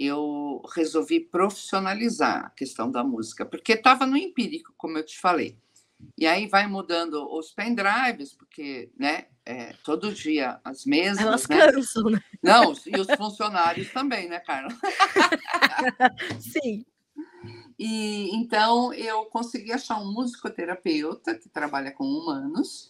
[0.06, 5.58] eu resolvi profissionalizar a questão da música, porque estava no empírico, como eu te falei.
[6.18, 11.20] E aí vai mudando os pendrives, porque, né, é, todo dia as mesas.
[11.20, 11.72] Elas né?
[11.72, 12.24] cansam, né?
[12.42, 14.70] Não, e os funcionários também, né, Carla?
[16.40, 16.86] Sim.
[17.78, 22.90] E então eu consegui achar um musicoterapeuta que trabalha com humanos,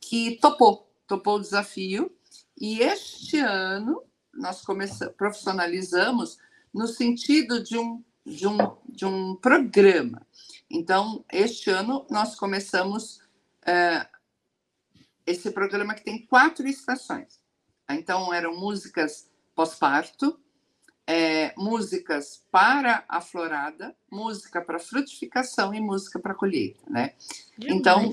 [0.00, 2.12] que topou, topou o desafio.
[2.58, 4.02] E este ano
[4.36, 6.38] nós começamos, profissionalizamos
[6.72, 8.56] no sentido de um, de, um,
[8.88, 10.26] de um programa.
[10.70, 13.20] Então, este ano nós começamos
[13.64, 14.06] é,
[15.26, 17.40] esse programa que tem quatro estações.
[17.88, 20.38] Então, eram músicas pós-parto,
[21.06, 27.14] é, músicas para a florada, música para frutificação e música para colheita, né?
[27.60, 28.12] Então,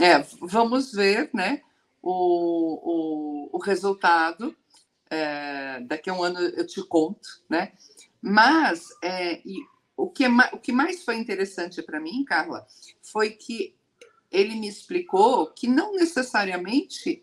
[0.00, 1.62] é, vamos ver, né,
[2.02, 4.56] o, o, o resultado
[5.12, 7.72] é, daqui a um ano eu te conto, né?
[8.22, 9.42] Mas é,
[9.94, 12.66] o, que é, o que mais foi interessante para mim, Carla,
[13.02, 13.76] foi que
[14.30, 17.22] ele me explicou que não necessariamente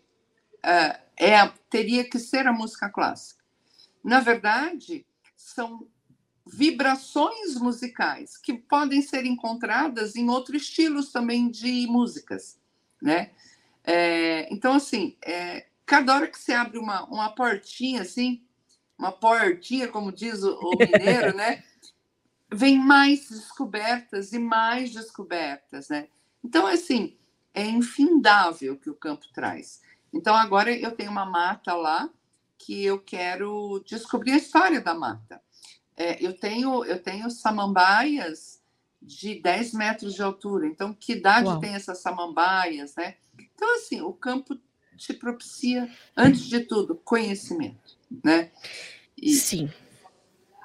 [0.62, 3.42] é, é, teria que ser a música clássica.
[4.04, 5.04] Na verdade,
[5.36, 5.88] são
[6.46, 12.56] vibrações musicais que podem ser encontradas em outros estilos também de músicas,
[13.02, 13.32] né?
[13.82, 18.44] É, então, assim, é, cada hora que você abre uma, uma portinha assim,
[18.96, 21.64] uma portinha, como diz o, o mineiro, né?
[22.52, 26.06] Vem mais descobertas e mais descobertas, né?
[26.44, 27.18] Então, assim,
[27.52, 29.82] é infindável o que o campo traz.
[30.12, 32.08] Então, agora eu tenho uma mata lá
[32.56, 35.42] que eu quero descobrir a história da mata.
[35.96, 38.62] É, eu, tenho, eu tenho samambaias
[39.02, 40.68] de 10 metros de altura.
[40.68, 41.58] Então, que idade Uau.
[41.58, 43.16] tem essas samambaias, né?
[43.36, 44.56] Então, assim, o campo
[45.00, 48.50] te propicia, antes de tudo, conhecimento, né?
[49.16, 49.70] E, Sim.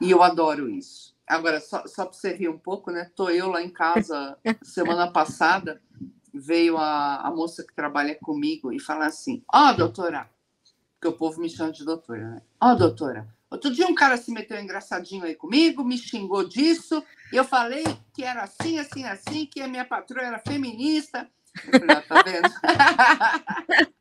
[0.01, 1.15] E eu adoro isso.
[1.25, 3.09] Agora, só, só para você rir um pouco, né?
[3.15, 5.81] Tô eu lá em casa semana passada,
[6.33, 10.29] veio a, a moça que trabalha comigo e fala assim: Ó, oh, doutora,
[10.93, 12.41] porque o povo me chama de doutora, né?
[12.59, 17.01] Ó, oh, doutora, outro dia um cara se meteu engraçadinho aí comigo, me xingou disso,
[17.31, 21.27] e eu falei que era assim, assim, assim, que a minha patroa era feminista.
[21.89, 22.49] Ah, tá vendo?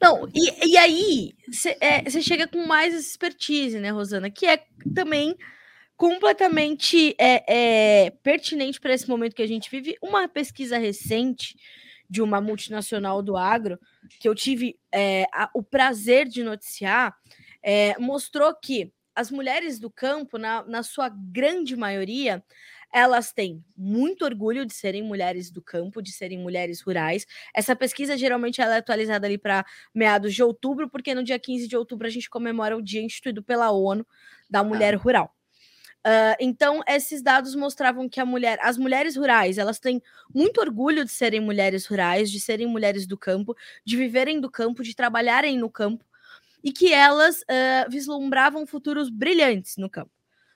[0.00, 4.30] Não, e, e aí você é, chega com mais expertise, né, Rosana?
[4.30, 4.64] Que é
[4.94, 5.36] também
[5.96, 9.96] completamente é, é pertinente para esse momento que a gente vive.
[10.02, 11.56] Uma pesquisa recente
[12.08, 13.78] de uma multinacional do agro,
[14.20, 17.16] que eu tive é, a, o prazer de noticiar,
[17.62, 22.44] é, mostrou que as mulheres do campo, na, na sua grande maioria,
[22.94, 27.26] elas têm muito orgulho de serem mulheres do campo, de serem mulheres rurais.
[27.52, 31.66] Essa pesquisa geralmente ela é atualizada ali para meados de outubro, porque no dia 15
[31.66, 34.06] de outubro a gente comemora o dia instituído pela ONU
[34.48, 34.96] da mulher ah.
[34.96, 35.34] rural.
[36.06, 40.00] Uh, então, esses dados mostravam que mulher, as mulheres rurais, elas têm
[40.32, 44.84] muito orgulho de serem mulheres rurais, de serem mulheres do campo, de viverem do campo,
[44.84, 46.04] de trabalharem no campo,
[46.62, 50.12] e que elas uh, vislumbravam futuros brilhantes no campo.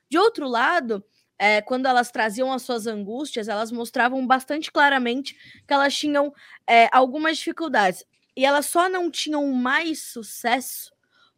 [0.08, 1.02] De outro lado,
[1.38, 5.34] é, quando elas traziam as suas angústias, elas mostravam bastante claramente
[5.66, 6.32] que elas tinham
[6.66, 8.04] é, algumas dificuldades.
[8.36, 10.92] E elas só não tinham mais sucesso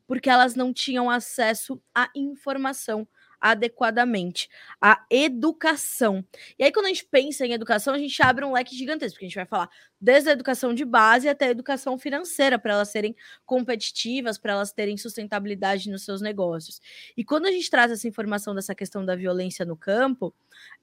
[0.06, 3.06] porque elas não tinham acesso à informação
[3.40, 4.48] adequadamente,
[4.80, 6.24] à educação.
[6.58, 9.26] E aí, quando a gente pensa em educação, a gente abre um leque gigantesco, porque
[9.26, 12.88] a gente vai falar desde a educação de base até a educação financeira, para elas
[12.88, 13.14] serem
[13.46, 16.80] competitivas, para elas terem sustentabilidade nos seus negócios.
[17.16, 20.34] E quando a gente traz essa informação dessa questão da violência no campo,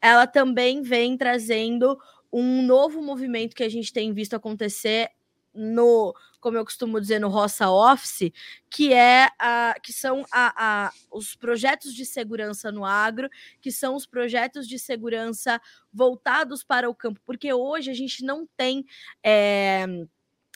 [0.01, 1.97] ela também vem trazendo
[2.31, 5.09] um novo movimento que a gente tem visto acontecer
[5.57, 8.31] no, como eu costumo dizer, no Roça Office,
[8.69, 10.53] que é a, que são a,
[10.87, 15.59] a, os projetos de segurança no agro, que são os projetos de segurança
[15.91, 18.85] voltados para o campo, porque hoje a gente não tem.
[19.23, 19.85] É,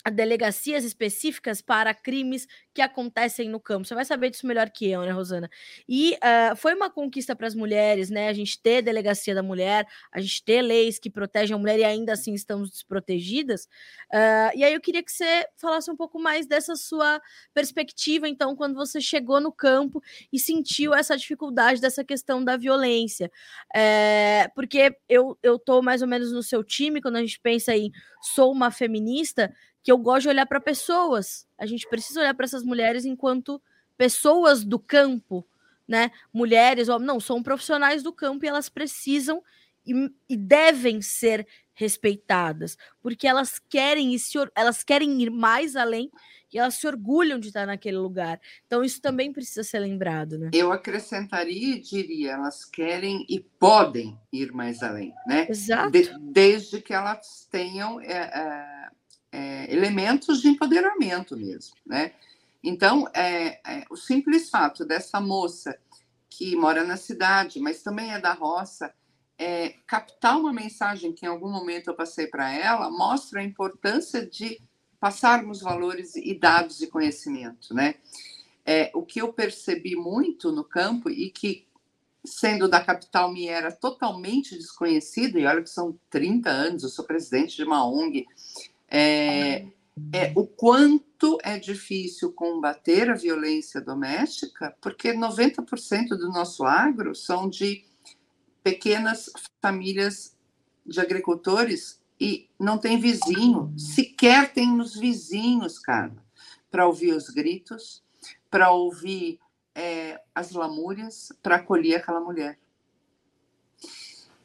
[0.10, 3.86] delegacias específicas para crimes que acontecem no campo.
[3.86, 5.50] Você vai saber disso melhor que eu, né, Rosana?
[5.88, 8.30] E uh, foi uma conquista para as mulheres, né?
[8.30, 11.84] A gente ter delegacia da mulher, a gente ter leis que protegem a mulher e
[11.84, 13.66] ainda assim estamos desprotegidas.
[14.12, 17.22] Uh, e aí eu queria que você falasse um pouco mais dessa sua
[17.54, 23.30] perspectiva, então, quando você chegou no campo e sentiu essa dificuldade dessa questão da violência.
[23.76, 27.76] É, porque eu, eu tô mais ou menos no seu time, quando a gente pensa
[27.76, 29.52] em sou uma feminista,
[29.84, 31.48] que eu gosto de olhar para pessoas.
[31.58, 33.62] A gente precisa olhar para essas mulheres enquanto
[33.98, 35.46] pessoas do campo,
[35.88, 36.12] né?
[36.34, 39.44] Mulheres, ou não, são profissionais do campo e elas precisam
[39.86, 39.94] e,
[40.30, 46.12] e devem ser respeitadas, porque elas querem se, elas querem ir mais além
[46.54, 48.40] e elas se orgulham de estar naquele lugar.
[48.68, 50.52] Então isso também precisa ser lembrado, né?
[50.54, 55.48] Eu acrescentaria e diria, elas querem e podem ir mais além, né?
[55.50, 55.92] Exato.
[55.92, 58.81] De, desde que elas tenham é, é
[59.32, 62.14] é, elementos de empoderamento mesmo, né?
[62.64, 65.78] Então, é, é, o simples fato dessa moça
[66.30, 68.94] que mora na cidade, mas também é da roça,
[69.38, 74.26] é, captar uma mensagem que em algum momento eu passei para ela, mostra a importância
[74.26, 74.62] de
[75.00, 77.96] passarmos valores e dados de conhecimento, né?
[78.64, 81.66] É, o que eu percebi muito no campo e que,
[82.24, 87.04] sendo da capital, me era totalmente desconhecido, e olha que são 30 anos, eu sou
[87.04, 88.28] presidente de uma ONG,
[88.92, 89.68] é,
[90.12, 97.50] é, o quanto é difícil combater a violência doméstica, porque 90% do nosso agro são
[97.50, 97.86] de
[98.62, 100.38] pequenas famílias
[100.86, 106.14] de agricultores e não tem vizinho, sequer tem nos vizinhos, cara,
[106.70, 108.04] para ouvir os gritos,
[108.50, 109.40] para ouvir
[109.74, 112.60] é, as lamúrias, para acolher aquela mulher.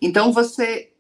[0.00, 0.92] Então você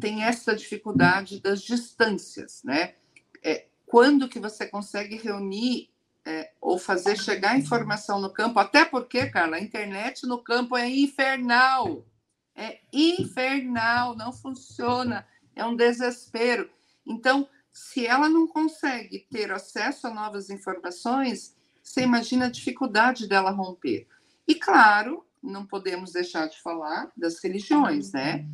[0.00, 2.94] tem essa dificuldade das distâncias, né?
[3.42, 5.90] É, quando que você consegue reunir
[6.24, 8.58] é, ou fazer chegar informação no campo?
[8.58, 12.06] Até porque, Carla, a internet no campo é infernal.
[12.54, 15.26] É infernal, não funciona,
[15.56, 16.70] é um desespero.
[17.06, 23.50] Então, se ela não consegue ter acesso a novas informações, você imagina a dificuldade dela
[23.50, 24.06] romper.
[24.46, 28.46] E, claro, não podemos deixar de falar das religiões, né?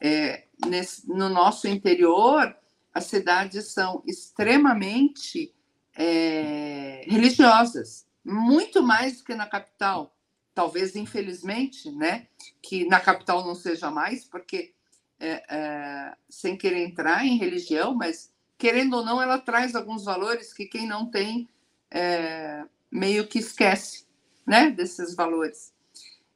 [0.00, 2.56] É, nesse, no nosso interior,
[2.92, 5.54] as cidades são extremamente
[5.96, 10.16] é, religiosas, muito mais do que na capital.
[10.54, 12.26] Talvez, infelizmente, né,
[12.62, 14.74] que na capital não seja mais, porque,
[15.18, 20.52] é, é, sem querer entrar em religião, mas querendo ou não, ela traz alguns valores
[20.52, 21.48] que quem não tem
[21.90, 24.06] é, meio que esquece
[24.46, 25.72] né, desses valores.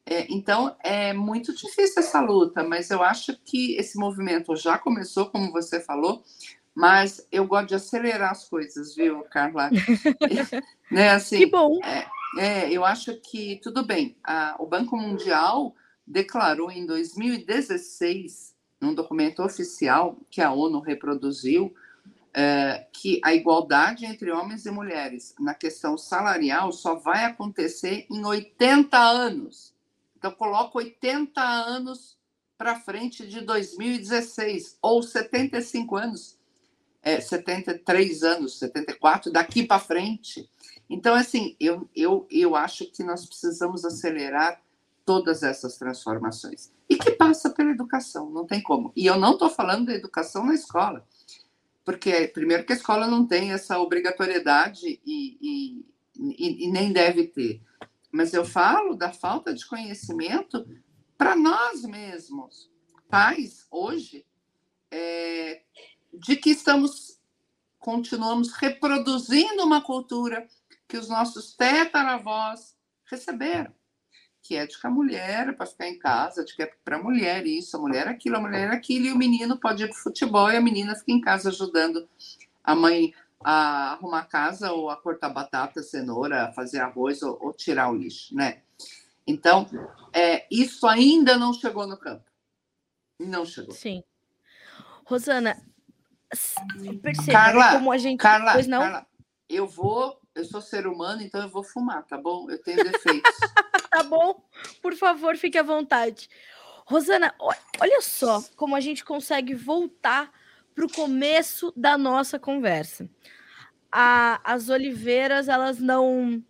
[0.06, 5.30] É, então, é muito difícil essa luta, mas eu acho que esse movimento já começou,
[5.30, 6.22] como você falou,
[6.74, 9.70] mas eu gosto de acelerar as coisas, viu, Carla?
[10.90, 11.78] né, assim, que bom!
[11.82, 12.06] É,
[12.38, 15.74] é, eu acho que, tudo bem, a, o Banco Mundial
[16.06, 21.74] declarou em 2016, num documento oficial que a ONU reproduziu,
[22.34, 28.24] é, que a igualdade entre homens e mulheres na questão salarial só vai acontecer em
[28.24, 29.73] 80 anos.
[30.24, 32.16] Então, coloco 80 anos
[32.56, 36.38] para frente de 2016, ou 75 anos,
[37.02, 40.48] é, 73 anos, 74, daqui para frente.
[40.88, 44.62] Então, assim, eu, eu, eu acho que nós precisamos acelerar
[45.04, 46.72] todas essas transformações.
[46.88, 48.94] E que passa pela educação, não tem como.
[48.96, 51.06] E eu não estou falando da educação na escola,
[51.84, 57.26] porque, primeiro, que a escola não tem essa obrigatoriedade e, e, e, e nem deve
[57.26, 57.60] ter
[58.14, 60.64] mas eu falo da falta de conhecimento
[61.18, 62.70] para nós mesmos,
[63.10, 64.24] pais, hoje,
[64.88, 65.62] é,
[66.12, 67.18] de que estamos,
[67.76, 70.46] continuamos reproduzindo uma cultura
[70.86, 73.74] que os nossos tetaravós receberam,
[74.40, 76.98] que é de que a mulher é para ficar em casa, de que é para
[76.98, 79.98] a mulher isso, a mulher aquilo, a mulher aquilo, e o menino pode ir para
[79.98, 82.08] o futebol e a menina fica em casa ajudando
[82.62, 83.12] a mãe
[83.44, 87.94] a arrumar a casa ou a cortar batata, cenoura, fazer arroz ou, ou tirar o
[87.94, 88.62] lixo, né?
[89.26, 89.68] Então,
[90.12, 92.24] é, isso ainda não chegou no campo.
[93.20, 93.74] Não chegou.
[93.74, 94.02] Sim.
[95.04, 95.62] Rosana,
[97.02, 98.18] perceba Carla, como a gente...
[98.18, 98.80] Carla, pois não?
[98.80, 99.06] Carla,
[99.48, 100.18] eu vou...
[100.34, 102.50] Eu sou ser humano, então eu vou fumar, tá bom?
[102.50, 103.30] Eu tenho defeitos.
[103.88, 104.42] tá bom?
[104.82, 106.28] Por favor, fique à vontade.
[106.86, 110.32] Rosana, olha só como a gente consegue voltar
[110.74, 113.08] para o começo da nossa conversa.
[113.96, 116.42] A, as oliveiras, elas não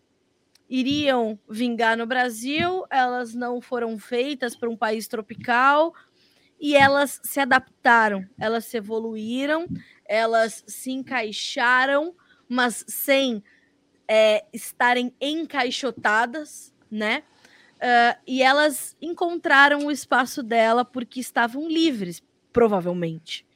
[0.66, 5.92] iriam vingar no Brasil, elas não foram feitas para um país tropical
[6.58, 9.66] e elas se adaptaram, elas se evoluíram,
[10.08, 12.14] elas se encaixaram,
[12.48, 13.44] mas sem
[14.08, 17.24] é, estarem encaixotadas, né?
[17.74, 23.46] Uh, e elas encontraram o espaço dela porque estavam livres, provavelmente.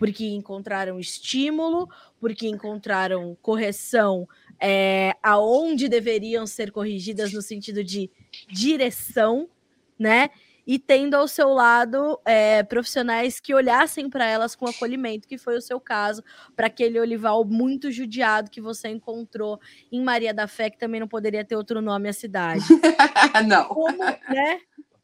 [0.00, 1.86] Porque encontraram estímulo,
[2.18, 4.26] porque encontraram correção
[4.58, 8.10] é, aonde deveriam ser corrigidas no sentido de
[8.48, 9.46] direção,
[9.98, 10.30] né?
[10.66, 15.56] e tendo ao seu lado é, profissionais que olhassem para elas com acolhimento, que foi
[15.56, 16.22] o seu caso,
[16.54, 19.58] para aquele olival muito judiado que você encontrou
[19.90, 22.62] em Maria da Fé, que também não poderia ter outro nome a cidade.
[23.48, 23.64] não.
[23.64, 24.60] Como, né?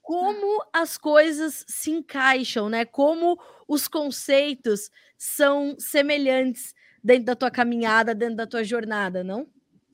[0.07, 2.85] Como as coisas se encaixam, né?
[2.85, 3.37] Como
[3.67, 4.89] os conceitos
[5.19, 9.49] são semelhantes dentro da tua caminhada, dentro da tua jornada, não?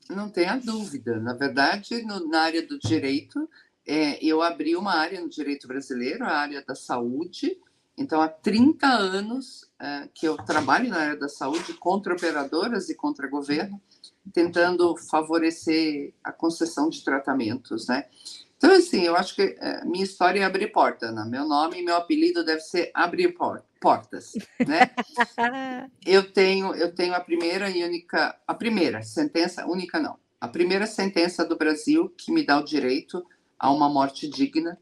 [0.07, 1.19] Não tenha dúvida.
[1.19, 3.49] Na verdade, no, na área do direito,
[3.87, 7.57] é, eu abri uma área no direito brasileiro, a área da saúde.
[7.97, 12.93] Então, há 30 anos é, que eu trabalho na área da saúde contra operadoras e
[12.93, 13.81] contra governo,
[14.31, 18.05] tentando favorecer a concessão de tratamentos, né?
[18.63, 21.25] Então, assim, eu acho que é, minha história é abrir porta, né?
[21.27, 24.31] Meu nome e meu apelido deve ser abrir por portas,
[24.65, 24.89] né?
[26.05, 30.87] eu tenho, eu tenho a primeira e única, a primeira sentença, única não, a primeira
[30.87, 33.21] sentença do Brasil que me dá o direito
[33.59, 34.79] a uma morte digna.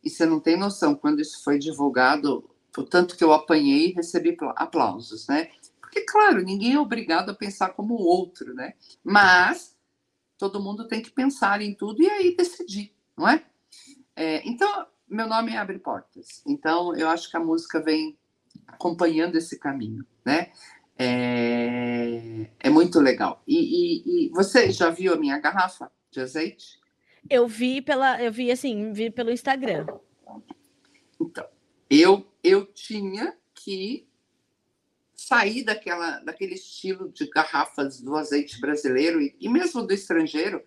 [0.00, 3.94] E você não tem noção, quando isso foi divulgado, o tanto que eu apanhei e
[3.94, 5.50] recebi aplausos, né?
[5.80, 8.74] Porque, claro, ninguém é obrigado a pensar como o outro, né?
[9.02, 9.74] Mas
[10.38, 13.44] todo mundo tem que pensar em tudo e aí decidir, não é?
[14.16, 16.42] é então, meu nome é Abre Portas.
[16.46, 18.18] Então, eu acho que a música vem
[18.66, 20.52] acompanhando esse caminho, né?
[20.96, 23.42] É, é muito legal.
[23.46, 26.80] E, e, e, você já viu a minha garrafa de azeite?
[27.28, 29.86] Eu vi pela, eu vi assim, vi pelo Instagram.
[31.20, 31.46] Então,
[31.90, 34.06] eu eu tinha que
[35.14, 40.62] sair daquela daquele estilo de garrafas do azeite brasileiro e, e mesmo do estrangeiro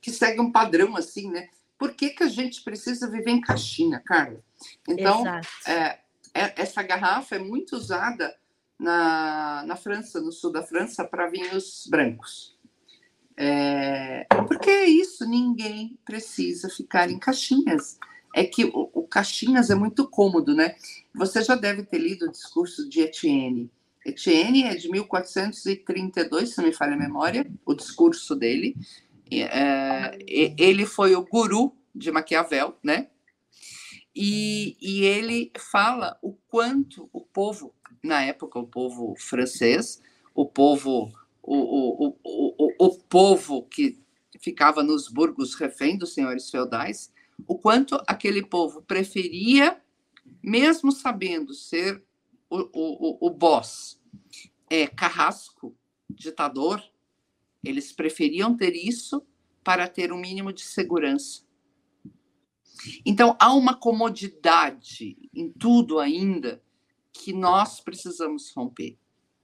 [0.00, 1.48] que segue um padrão assim, né?
[1.82, 4.40] Por que, que a gente precisa viver em caixinha, Carla?
[4.88, 5.26] Então,
[5.66, 5.98] é,
[6.32, 8.32] é, essa garrafa é muito usada
[8.78, 12.56] na, na França, no sul da França, para vinhos brancos.
[13.36, 17.98] É, porque é isso, ninguém precisa ficar em caixinhas.
[18.32, 20.76] É que o, o, caixinhas é muito cômodo, né?
[21.12, 23.68] Você já deve ter lido o discurso de Etienne.
[24.06, 28.76] Etienne é de 1432, se não me falha a memória, o discurso dele.
[29.40, 33.08] É, ele foi o guru de Maquiavel, né?
[34.14, 40.02] E, e ele fala o quanto o povo, na época, o povo francês,
[40.34, 41.10] o povo
[41.42, 43.98] o, o, o, o, povo que
[44.38, 47.12] ficava nos burgos refém dos senhores feudais,
[47.46, 49.80] o quanto aquele povo preferia,
[50.42, 52.02] mesmo sabendo ser
[52.48, 53.98] o, o, o boss
[54.70, 55.74] é, carrasco,
[56.08, 56.82] ditador,
[57.62, 59.24] eles preferiam ter isso
[59.62, 61.42] para ter um mínimo de segurança.
[63.06, 66.62] Então, há uma comodidade em tudo ainda
[67.12, 68.98] que nós precisamos romper.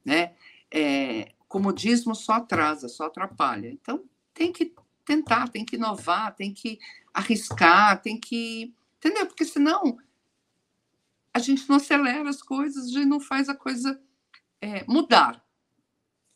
[0.05, 0.35] Né?
[0.71, 3.71] É, comodismo só atrasa, só atrapalha.
[3.71, 4.05] Então,
[4.35, 6.79] tem que tentar, tem que inovar, tem que
[7.15, 8.75] arriscar, tem que.
[8.99, 9.27] Entendeu?
[9.27, 9.99] Porque senão
[11.33, 14.01] a gente não acelera as coisas, a gente não faz a coisa
[14.61, 15.45] é, mudar.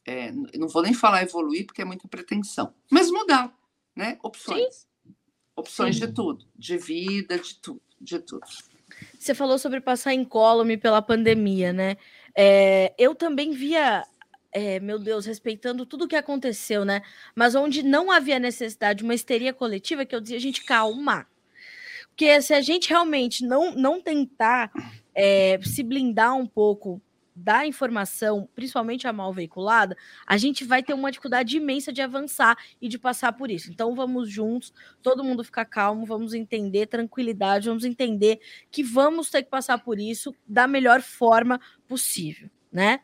[0.05, 3.55] É, não vou nem falar evoluir, porque é muita pretensão, mas mudar,
[3.94, 4.18] né?
[4.22, 4.74] Opções.
[4.74, 5.14] Sim.
[5.55, 6.07] Opções Sim.
[6.07, 8.46] de tudo, de vida, de tudo, de tudo.
[9.18, 11.96] Você falou sobre passar incólume pela pandemia, né?
[12.34, 14.05] É, eu também via
[14.53, 17.03] é, meu Deus, respeitando tudo o que aconteceu, né?
[17.34, 21.26] Mas onde não havia necessidade de uma histeria coletiva, que eu dizia, gente, calma.
[22.09, 24.70] Porque se a gente realmente não, não tentar
[25.14, 27.00] é, se blindar um pouco
[27.43, 32.57] da informação, principalmente a mal veiculada, a gente vai ter uma dificuldade imensa de avançar
[32.80, 33.70] e de passar por isso.
[33.70, 34.72] Então vamos juntos,
[35.03, 38.40] todo mundo ficar calmo, vamos entender tranquilidade, vamos entender
[38.70, 43.01] que vamos ter que passar por isso da melhor forma possível, né?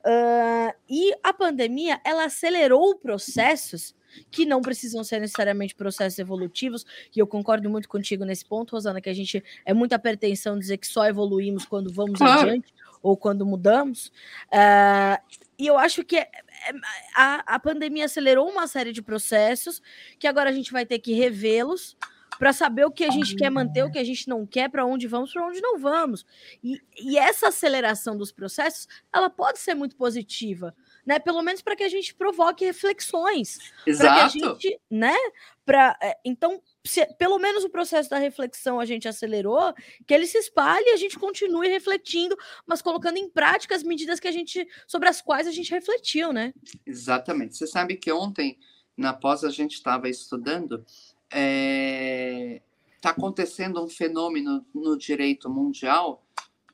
[0.00, 3.96] Uh, e a pandemia ela acelerou processos
[4.30, 6.84] que não precisam ser necessariamente processos evolutivos,
[7.14, 10.78] e eu concordo muito contigo nesse ponto, Rosana, que a gente é muita pretensão dizer
[10.78, 12.48] que só evoluímos quando vamos claro.
[12.48, 12.72] adiante
[13.02, 14.12] ou quando mudamos.
[14.52, 15.20] Uh,
[15.58, 16.72] e eu acho que é, é,
[17.16, 19.82] a, a pandemia acelerou uma série de processos
[20.18, 21.96] que agora a gente vai ter que revê-los
[22.38, 24.86] para saber o que a gente quer manter, o que a gente não quer, para
[24.86, 26.24] onde vamos, para onde não vamos.
[26.62, 30.74] E, e, essa aceleração dos processos, ela pode ser muito positiva,
[31.08, 31.18] né?
[31.18, 33.72] Pelo menos para que a gente provoque reflexões.
[33.86, 34.14] Exato.
[34.14, 35.16] Para que a gente, né?
[35.64, 39.72] Pra, é, então, se, pelo menos o processo da reflexão a gente acelerou,
[40.06, 42.36] que ele se espalhe e a gente continue refletindo,
[42.66, 46.30] mas colocando em prática as medidas que a gente, sobre as quais a gente refletiu,
[46.30, 46.52] né?
[46.84, 47.56] Exatamente.
[47.56, 48.58] Você sabe que ontem,
[48.94, 50.84] na pós, a gente estava estudando,
[51.26, 52.60] está é,
[53.02, 56.22] acontecendo um fenômeno no direito mundial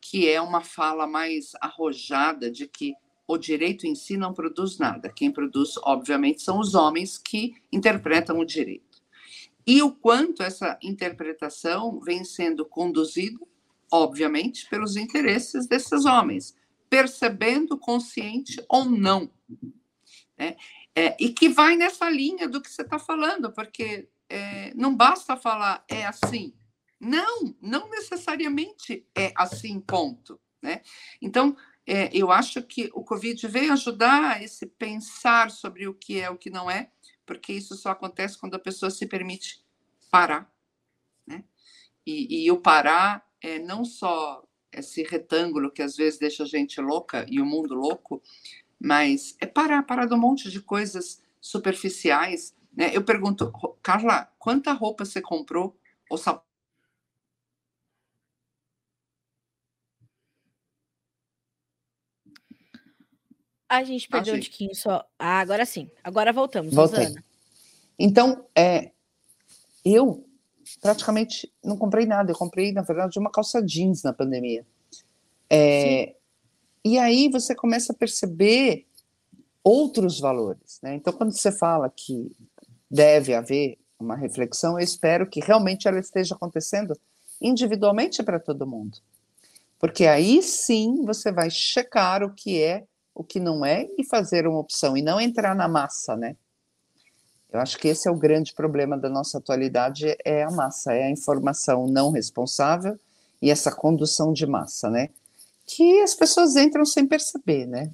[0.01, 2.95] que é uma fala mais arrojada de que
[3.27, 5.09] o direito em si não produz nada.
[5.09, 9.03] Quem produz, obviamente, são os homens que interpretam o direito.
[9.66, 13.39] E o quanto essa interpretação vem sendo conduzida,
[13.91, 16.55] obviamente, pelos interesses desses homens,
[16.91, 19.31] percebendo consciente ou não.
[20.37, 20.57] Né?
[20.95, 25.37] É, e que vai nessa linha do que você está falando, porque é, não basta
[25.37, 26.53] falar é assim.
[27.01, 30.39] Não, não necessariamente é assim, ponto.
[30.62, 30.83] Né?
[31.20, 31.57] Então,
[31.87, 36.37] é, eu acho que o Covid veio ajudar esse pensar sobre o que é o
[36.37, 36.91] que não é,
[37.26, 39.62] porque isso só acontece quando a pessoa se permite
[40.11, 40.51] parar.
[41.26, 41.45] Né?
[42.07, 46.80] E, e o parar é não só esse retângulo que às vezes deixa a gente
[46.80, 48.22] louca e o mundo louco,
[48.80, 52.55] mas é parar, parar de um monte de coisas superficiais.
[52.74, 52.91] Né?
[52.95, 55.78] Eu pergunto, Carla, quanta roupa você comprou?
[56.11, 56.53] Ou sapato?
[63.77, 65.05] A gente perdeu ah, um tiquinho só.
[65.18, 65.91] Ah, agora sim.
[66.03, 67.05] Agora voltamos, Voltei.
[67.05, 67.25] Rosana.
[67.99, 68.91] Então, é,
[69.85, 70.27] eu
[70.81, 72.33] praticamente não comprei nada.
[72.33, 74.66] Eu comprei, na verdade, uma calça jeans na pandemia.
[75.51, 76.14] É,
[76.85, 78.87] e aí você começa a perceber
[79.62, 80.79] outros valores.
[80.83, 80.95] Né?
[80.97, 82.31] Então, quando você fala que
[82.91, 86.99] deve haver uma reflexão, eu espero que realmente ela esteja acontecendo
[87.41, 88.99] individualmente para todo mundo.
[89.79, 92.85] Porque aí sim você vai checar o que é
[93.15, 96.37] o que não é e fazer uma opção e não entrar na massa, né?
[97.53, 101.05] Eu acho que esse é o grande problema da nossa atualidade é a massa, é
[101.05, 102.99] a informação não responsável
[103.41, 105.11] e essa condução de massa, né?
[105.65, 107.93] Que as pessoas entram sem perceber, né?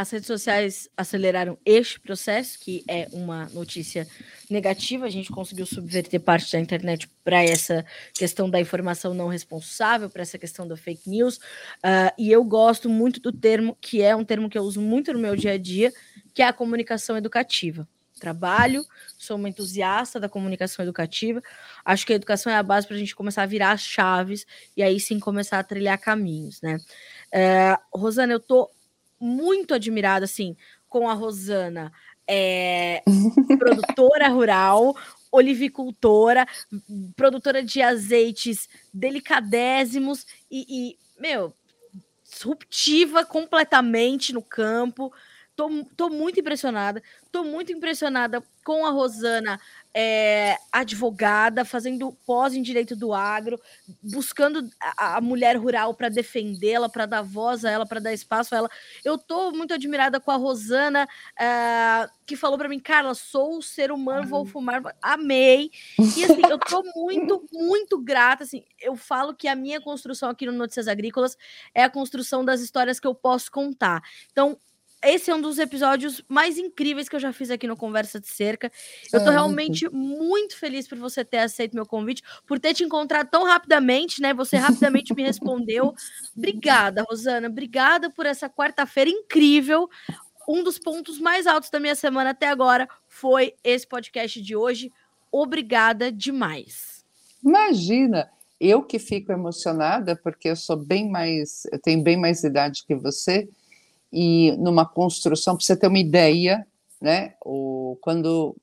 [0.00, 4.08] As redes sociais aceleraram este processo, que é uma notícia
[4.48, 5.04] negativa.
[5.04, 7.84] A gente conseguiu subverter parte da internet para essa
[8.14, 11.36] questão da informação não responsável, para essa questão da fake news.
[11.36, 15.12] Uh, e eu gosto muito do termo, que é um termo que eu uso muito
[15.12, 15.92] no meu dia a dia,
[16.32, 17.86] que é a comunicação educativa.
[18.18, 18.86] Trabalho,
[19.18, 21.42] sou uma entusiasta da comunicação educativa.
[21.84, 24.46] Acho que a educação é a base para a gente começar a virar as chaves
[24.74, 26.78] e aí sim começar a trilhar caminhos, né?
[27.34, 28.70] Uh, Rosana, eu tô
[29.20, 30.56] muito admirada, assim,
[30.88, 31.92] com a Rosana,
[32.26, 33.02] é,
[33.58, 34.96] produtora rural,
[35.30, 36.46] olivicultora,
[37.14, 41.52] produtora de azeites delicadésimos e, e, meu,
[42.30, 45.12] disruptiva completamente no campo.
[45.60, 47.02] Tô, tô muito impressionada.
[47.30, 49.60] Tô muito impressionada com a Rosana
[49.92, 53.60] é, advogada, fazendo pós em direito do agro,
[54.02, 58.54] buscando a, a mulher rural para defendê-la, para dar voz a ela, para dar espaço
[58.54, 58.70] a ela.
[59.04, 61.06] Eu estou muito admirada com a Rosana,
[61.38, 64.80] é, que falou para mim, Carla, sou ser humano, vou fumar.
[65.02, 65.70] Amei.
[66.16, 68.44] E assim, eu estou muito, muito grata.
[68.44, 71.36] Assim, eu falo que a minha construção aqui no Notícias Agrícolas
[71.74, 74.02] é a construção das histórias que eu posso contar.
[74.32, 74.58] Então,
[75.02, 78.28] esse é um dos episódios mais incríveis que eu já fiz aqui no Conversa de
[78.28, 78.70] Cerca.
[79.12, 83.28] Eu tô realmente muito feliz por você ter aceito meu convite, por ter te encontrado
[83.30, 84.34] tão rapidamente, né?
[84.34, 85.94] Você rapidamente me respondeu.
[86.36, 87.48] Obrigada, Rosana.
[87.48, 89.88] Obrigada por essa quarta-feira incrível.
[90.46, 94.92] Um dos pontos mais altos da minha semana até agora foi esse podcast de hoje.
[95.32, 97.04] Obrigada demais.
[97.42, 98.28] Imagina,
[98.60, 102.94] eu que fico emocionada porque eu sou bem mais, eu tenho bem mais idade que
[102.94, 103.48] você
[104.12, 106.66] e numa construção, para você ter uma ideia,
[107.00, 107.34] né?
[107.44, 108.56] O, quando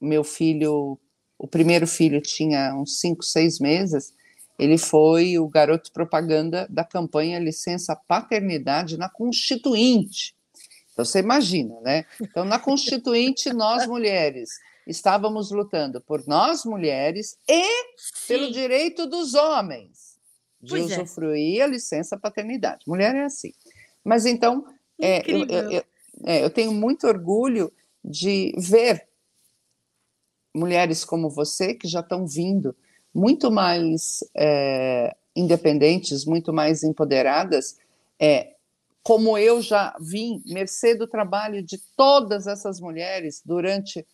[0.00, 0.98] meu filho,
[1.38, 4.14] o primeiro filho tinha uns 5, 6 meses,
[4.58, 10.34] ele foi o garoto propaganda da campanha Licença Paternidade na Constituinte.
[10.92, 12.04] Então você imagina, né?
[12.20, 14.50] Então na Constituinte nós mulheres
[14.84, 17.62] estávamos lutando por nós mulheres e
[17.96, 18.26] Sim.
[18.26, 20.18] pelo direito dos homens
[20.60, 20.94] de pois é.
[20.96, 21.62] usufruir é.
[21.62, 22.84] a licença paternidade.
[22.86, 23.52] Mulher é assim.
[24.02, 24.64] Mas então
[25.00, 25.84] é, eu, eu, eu,
[26.24, 27.72] é, eu tenho muito orgulho
[28.04, 29.06] de ver
[30.54, 32.74] mulheres como você que já estão vindo
[33.14, 37.78] muito mais é, independentes, muito mais empoderadas,
[38.20, 38.54] é,
[39.02, 44.06] como eu já vim, mercê do trabalho de todas essas mulheres durante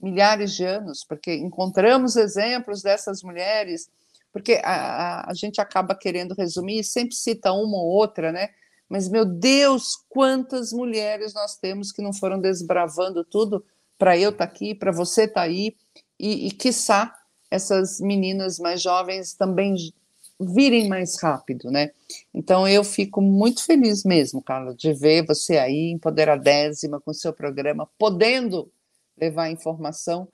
[0.00, 3.88] milhares de anos, porque encontramos exemplos dessas mulheres,
[4.32, 8.50] porque a, a, a gente acaba querendo resumir e sempre cita uma ou outra, né?
[8.88, 13.64] Mas, meu Deus, quantas mulheres nós temos que não foram desbravando tudo
[13.98, 15.76] para eu estar tá aqui, para você estar tá aí,
[16.18, 17.14] e, e quiçá
[17.50, 19.74] essas meninas mais jovens também
[20.38, 21.90] virem mais rápido, né?
[22.34, 27.88] Então eu fico muito feliz mesmo, Carla, de ver você aí, empoderadésima, com seu programa,
[27.98, 28.70] podendo
[29.16, 30.28] levar informação,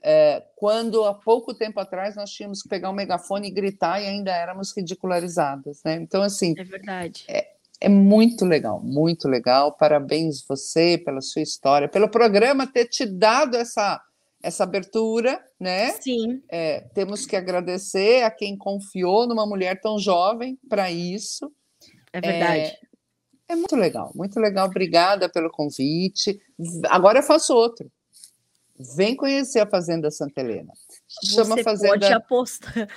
[0.00, 4.06] é, quando há pouco tempo atrás nós tínhamos que pegar um megafone e gritar e
[4.06, 5.94] ainda éramos ridicularizadas, né?
[5.94, 6.54] Então, assim.
[6.56, 7.24] É verdade.
[7.26, 9.72] É, é muito legal, muito legal.
[9.72, 14.02] Parabéns você pela sua história, pelo programa ter te dado essa
[14.40, 15.90] essa abertura, né?
[16.00, 16.40] Sim.
[16.48, 21.52] É, temos que agradecer a quem confiou numa mulher tão jovem para isso.
[22.12, 22.60] É verdade.
[22.60, 22.78] É,
[23.48, 24.68] é, muito legal, muito legal.
[24.68, 26.38] Obrigada pelo convite.
[26.88, 27.90] Agora eu faço outro.
[28.96, 30.72] Vem conhecer a Fazenda Santa Helena.
[31.24, 31.98] Chama Você Fazenda.
[31.98, 32.88] Pode apostar.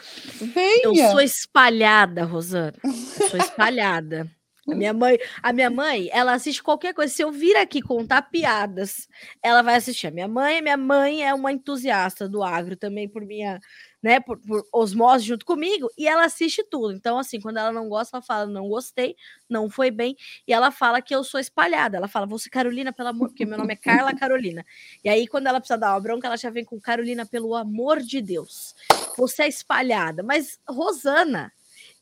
[0.54, 0.84] Venha.
[0.84, 2.76] Eu sou espalhada, Rosana.
[2.84, 4.30] Eu sou espalhada.
[4.68, 7.12] A minha mãe, a minha mãe, ela assiste qualquer coisa.
[7.12, 9.08] Se eu vir aqui contar piadas,
[9.42, 10.06] ela vai assistir.
[10.06, 13.60] A minha mãe, minha mãe é uma entusiasta do agro também por minha,
[14.04, 16.94] né, por, por osmose junto comigo, e ela assiste tudo.
[16.94, 19.16] Então, assim, quando ela não gosta, ela fala, não gostei,
[19.50, 20.16] não foi bem,
[20.48, 21.98] e ela fala que eu sou espalhada.
[21.98, 24.64] Ela fala, você Carolina, pelo amor, porque meu nome é Carla Carolina.
[25.04, 28.00] E aí, quando ela precisa dar uma bronca, ela já vem com Carolina, pelo amor
[28.00, 28.76] de Deus.
[29.18, 30.22] Você é espalhada.
[30.22, 31.52] Mas, Rosana,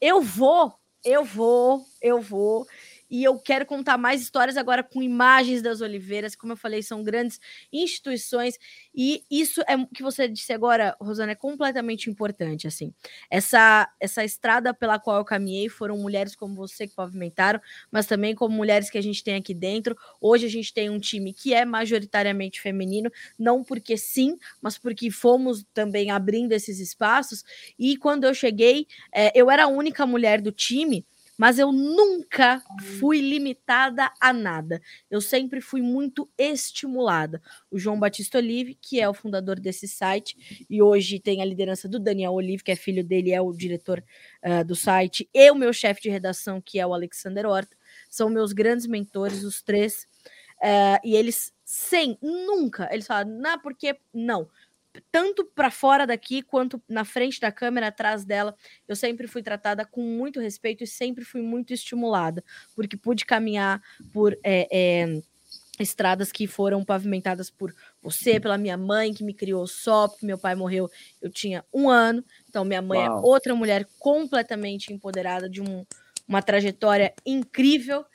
[0.02, 2.68] eu vou eu vou, eu vou.
[3.10, 6.36] E eu quero contar mais histórias agora com imagens das oliveiras.
[6.36, 7.40] Como eu falei, são grandes
[7.72, 8.58] instituições.
[8.94, 12.68] E isso é que você disse agora, Rosana, é completamente importante.
[12.68, 12.94] assim.
[13.30, 17.60] Essa, essa estrada pela qual eu caminhei foram mulheres como você que pavimentaram,
[17.92, 19.96] mas também como mulheres que a gente tem aqui dentro.
[20.22, 25.10] Hoje a gente tem um time que é majoritariamente feminino, não porque sim, mas porque
[25.12, 27.44] fomos também abrindo esses espaços.
[27.78, 31.06] E quando eu cheguei, é, eu era a única mulher do time
[31.40, 32.62] mas eu nunca
[33.00, 34.82] fui limitada a nada.
[35.10, 37.42] Eu sempre fui muito estimulada.
[37.72, 41.88] O João Batista Olive, que é o fundador desse site, e hoje tem a liderança
[41.88, 44.04] do Daniel Olive, que é filho dele, é o diretor
[44.44, 47.74] uh, do site, e o meu chefe de redação, que é o Alexander Horta,
[48.10, 50.06] são meus grandes mentores, os três.
[50.58, 54.50] Uh, e eles, sem, nunca, eles falam, não, porque não
[55.12, 58.56] tanto para fora daqui quanto na frente da câmera, atrás dela,
[58.88, 62.44] eu sempre fui tratada com muito respeito e sempre fui muito estimulada,
[62.76, 63.82] porque pude caminhar
[64.12, 65.22] por é, é,
[65.80, 70.38] estradas que foram pavimentadas por você, pela minha mãe, que me criou só, porque meu
[70.38, 70.90] pai morreu,
[71.22, 73.20] eu tinha um ano, então minha mãe é Uau.
[73.20, 75.86] é outra mulher completamente empoderada de um,
[76.28, 78.06] uma trajetória incrível.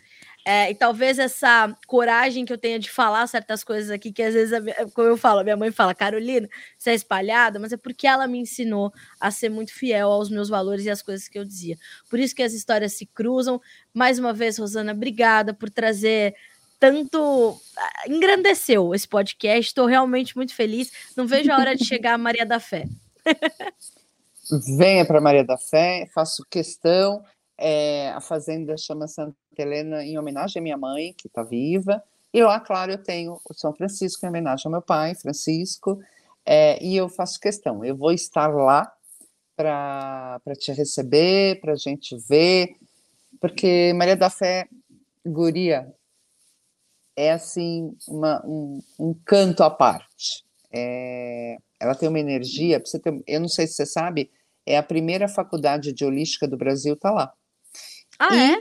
[0.47, 4.35] É, e talvez essa coragem que eu tenha de falar certas coisas aqui, que às
[4.35, 4.59] vezes,
[4.93, 8.39] como eu falo, minha mãe fala, Carolina, você é espalhada, mas é porque ela me
[8.39, 11.79] ensinou a ser muito fiel aos meus valores e às coisas que eu dizia.
[12.11, 13.59] Por isso que as histórias se cruzam.
[13.95, 16.35] Mais uma vez, Rosana, obrigada por trazer
[16.79, 17.59] tanto.
[17.79, 19.69] Ah, engrandeceu esse podcast.
[19.69, 20.93] Estou realmente muito feliz.
[21.17, 22.85] Não vejo a hora de chegar a Maria da Fé.
[24.77, 27.25] Venha para Maria da Fé, faço questão.
[27.57, 32.03] É, a fazenda chama Santa Helena em homenagem à minha mãe, que está viva.
[32.33, 36.01] E lá, claro, eu tenho o São Francisco em homenagem ao meu pai, Francisco.
[36.45, 38.93] É, e eu faço questão, eu vou estar lá
[39.57, 42.77] para te receber, para a gente ver,
[43.41, 44.67] porque Maria da Fé,
[45.25, 45.91] guria,
[47.17, 50.45] é assim, uma, um, um canto à parte.
[50.73, 54.31] É, ela tem uma energia, ter, eu não sei se você sabe,
[54.67, 57.33] é a primeira faculdade de holística do Brasil, está lá.
[58.19, 58.59] Ah, e, é?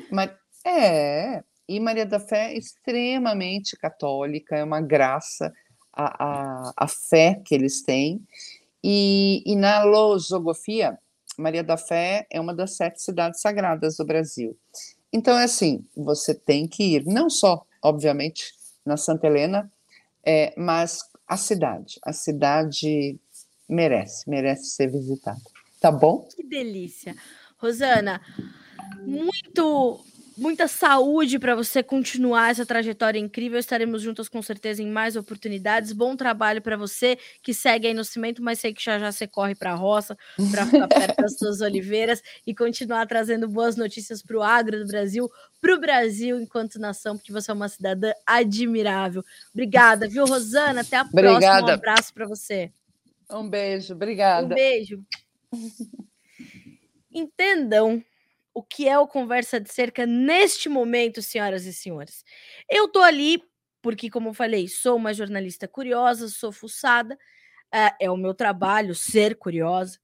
[0.65, 1.43] É.
[1.67, 5.53] E Maria da Fé é extremamente católica, é uma graça
[5.93, 8.21] a, a, a fé que eles têm.
[8.83, 10.97] E, e na Losogofia,
[11.37, 14.57] Maria da Fé é uma das sete cidades sagradas do Brasil.
[15.11, 18.53] Então, é assim, você tem que ir, não só, obviamente,
[18.85, 19.71] na Santa Helena,
[20.25, 21.99] é, mas a cidade.
[22.03, 23.19] A cidade
[23.69, 25.39] merece, merece ser visitada.
[25.79, 26.27] Tá bom?
[26.35, 27.15] Que delícia.
[27.57, 28.21] Rosana,
[29.05, 30.03] muito
[30.37, 33.59] muita saúde para você continuar essa trajetória incrível.
[33.59, 35.91] Estaremos juntas com certeza em mais oportunidades.
[35.93, 39.27] Bom trabalho para você que segue aí no cimento, mas sei que já já você
[39.27, 40.17] corre para a roça,
[40.51, 44.87] para ficar perto das suas oliveiras e continuar trazendo boas notícias para o agro do
[44.87, 45.29] Brasil,
[45.61, 49.23] para o Brasil enquanto nação, porque você é uma cidadã admirável.
[49.53, 50.81] Obrigada, viu, Rosana?
[50.81, 51.39] Até a Obrigada.
[51.39, 51.67] próxima.
[51.67, 52.71] Um abraço para você.
[53.29, 54.45] Um beijo, obrigada.
[54.45, 55.03] Um beijo.
[57.11, 58.03] Entendam
[58.53, 62.23] o que é o Conversa de Cerca neste momento, senhoras e senhores.
[62.69, 63.41] Eu tô ali
[63.81, 68.95] porque, como eu falei, sou uma jornalista curiosa, sou fuçada, uh, é o meu trabalho
[68.95, 69.99] ser curiosa.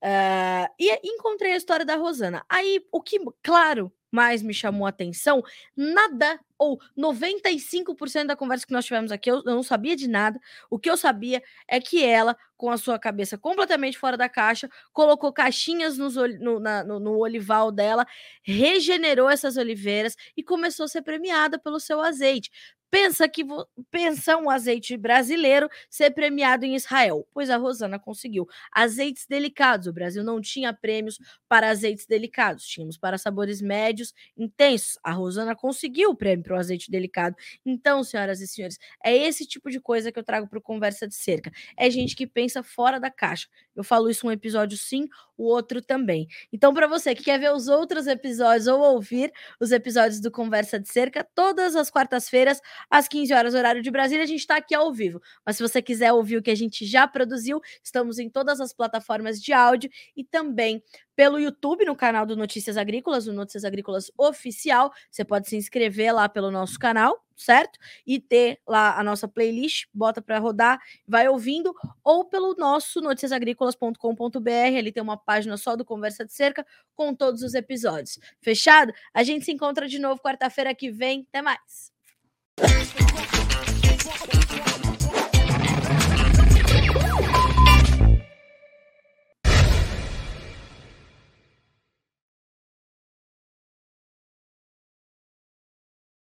[0.00, 2.44] Uh, e encontrei a história da Rosana.
[2.48, 5.42] Aí, o que, claro, mais me chamou a atenção,
[5.76, 10.40] nada ou 95% da conversa que nós tivemos aqui, eu, não sabia de nada.
[10.68, 14.68] O que eu sabia é que ela, com a sua cabeça completamente fora da caixa,
[14.92, 18.06] colocou caixinhas nos, no, na, no, no olival dela,
[18.42, 22.50] regenerou essas oliveiras e começou a ser premiada pelo seu azeite.
[22.90, 23.44] Pensa que
[23.90, 28.46] pensa um azeite brasileiro ser premiado em Israel, pois a Rosana conseguiu.
[28.72, 34.98] Azeites delicados, o Brasil não tinha prêmios para azeites delicados, tínhamos para sabores médios, intensos.
[35.04, 37.36] A Rosana conseguiu o prêmio para o azeite delicado.
[37.64, 41.14] Então, senhoras e senhores, é esse tipo de coisa que eu trago para conversa de
[41.14, 41.52] cerca.
[41.76, 43.46] É gente que pensa fora da caixa.
[43.76, 45.08] Eu falo isso um episódio sim,
[45.38, 46.26] o outro também.
[46.52, 50.78] Então, para você que quer ver os outros episódios ou ouvir os episódios do Conversa
[50.78, 52.60] de Cerca, todas as quartas-feiras
[52.90, 54.24] às 15 horas, horário de Brasília.
[54.24, 55.20] A gente está aqui ao vivo.
[55.46, 58.72] Mas se você quiser ouvir o que a gente já produziu, estamos em todas as
[58.72, 60.82] plataformas de áudio e também
[61.14, 64.92] pelo YouTube, no canal do Notícias Agrícolas, o Notícias Agrícolas Oficial.
[65.10, 67.78] Você pode se inscrever lá pelo nosso canal, certo?
[68.06, 74.78] E ter lá a nossa playlist, bota para rodar, vai ouvindo, ou pelo nosso noticiasagricolas.com.br,
[74.78, 78.18] ali tem uma página só do Conversa de Cerca com todos os episódios.
[78.40, 78.92] Fechado?
[79.14, 81.26] A gente se encontra de novo quarta-feira que vem.
[81.28, 81.92] Até mais.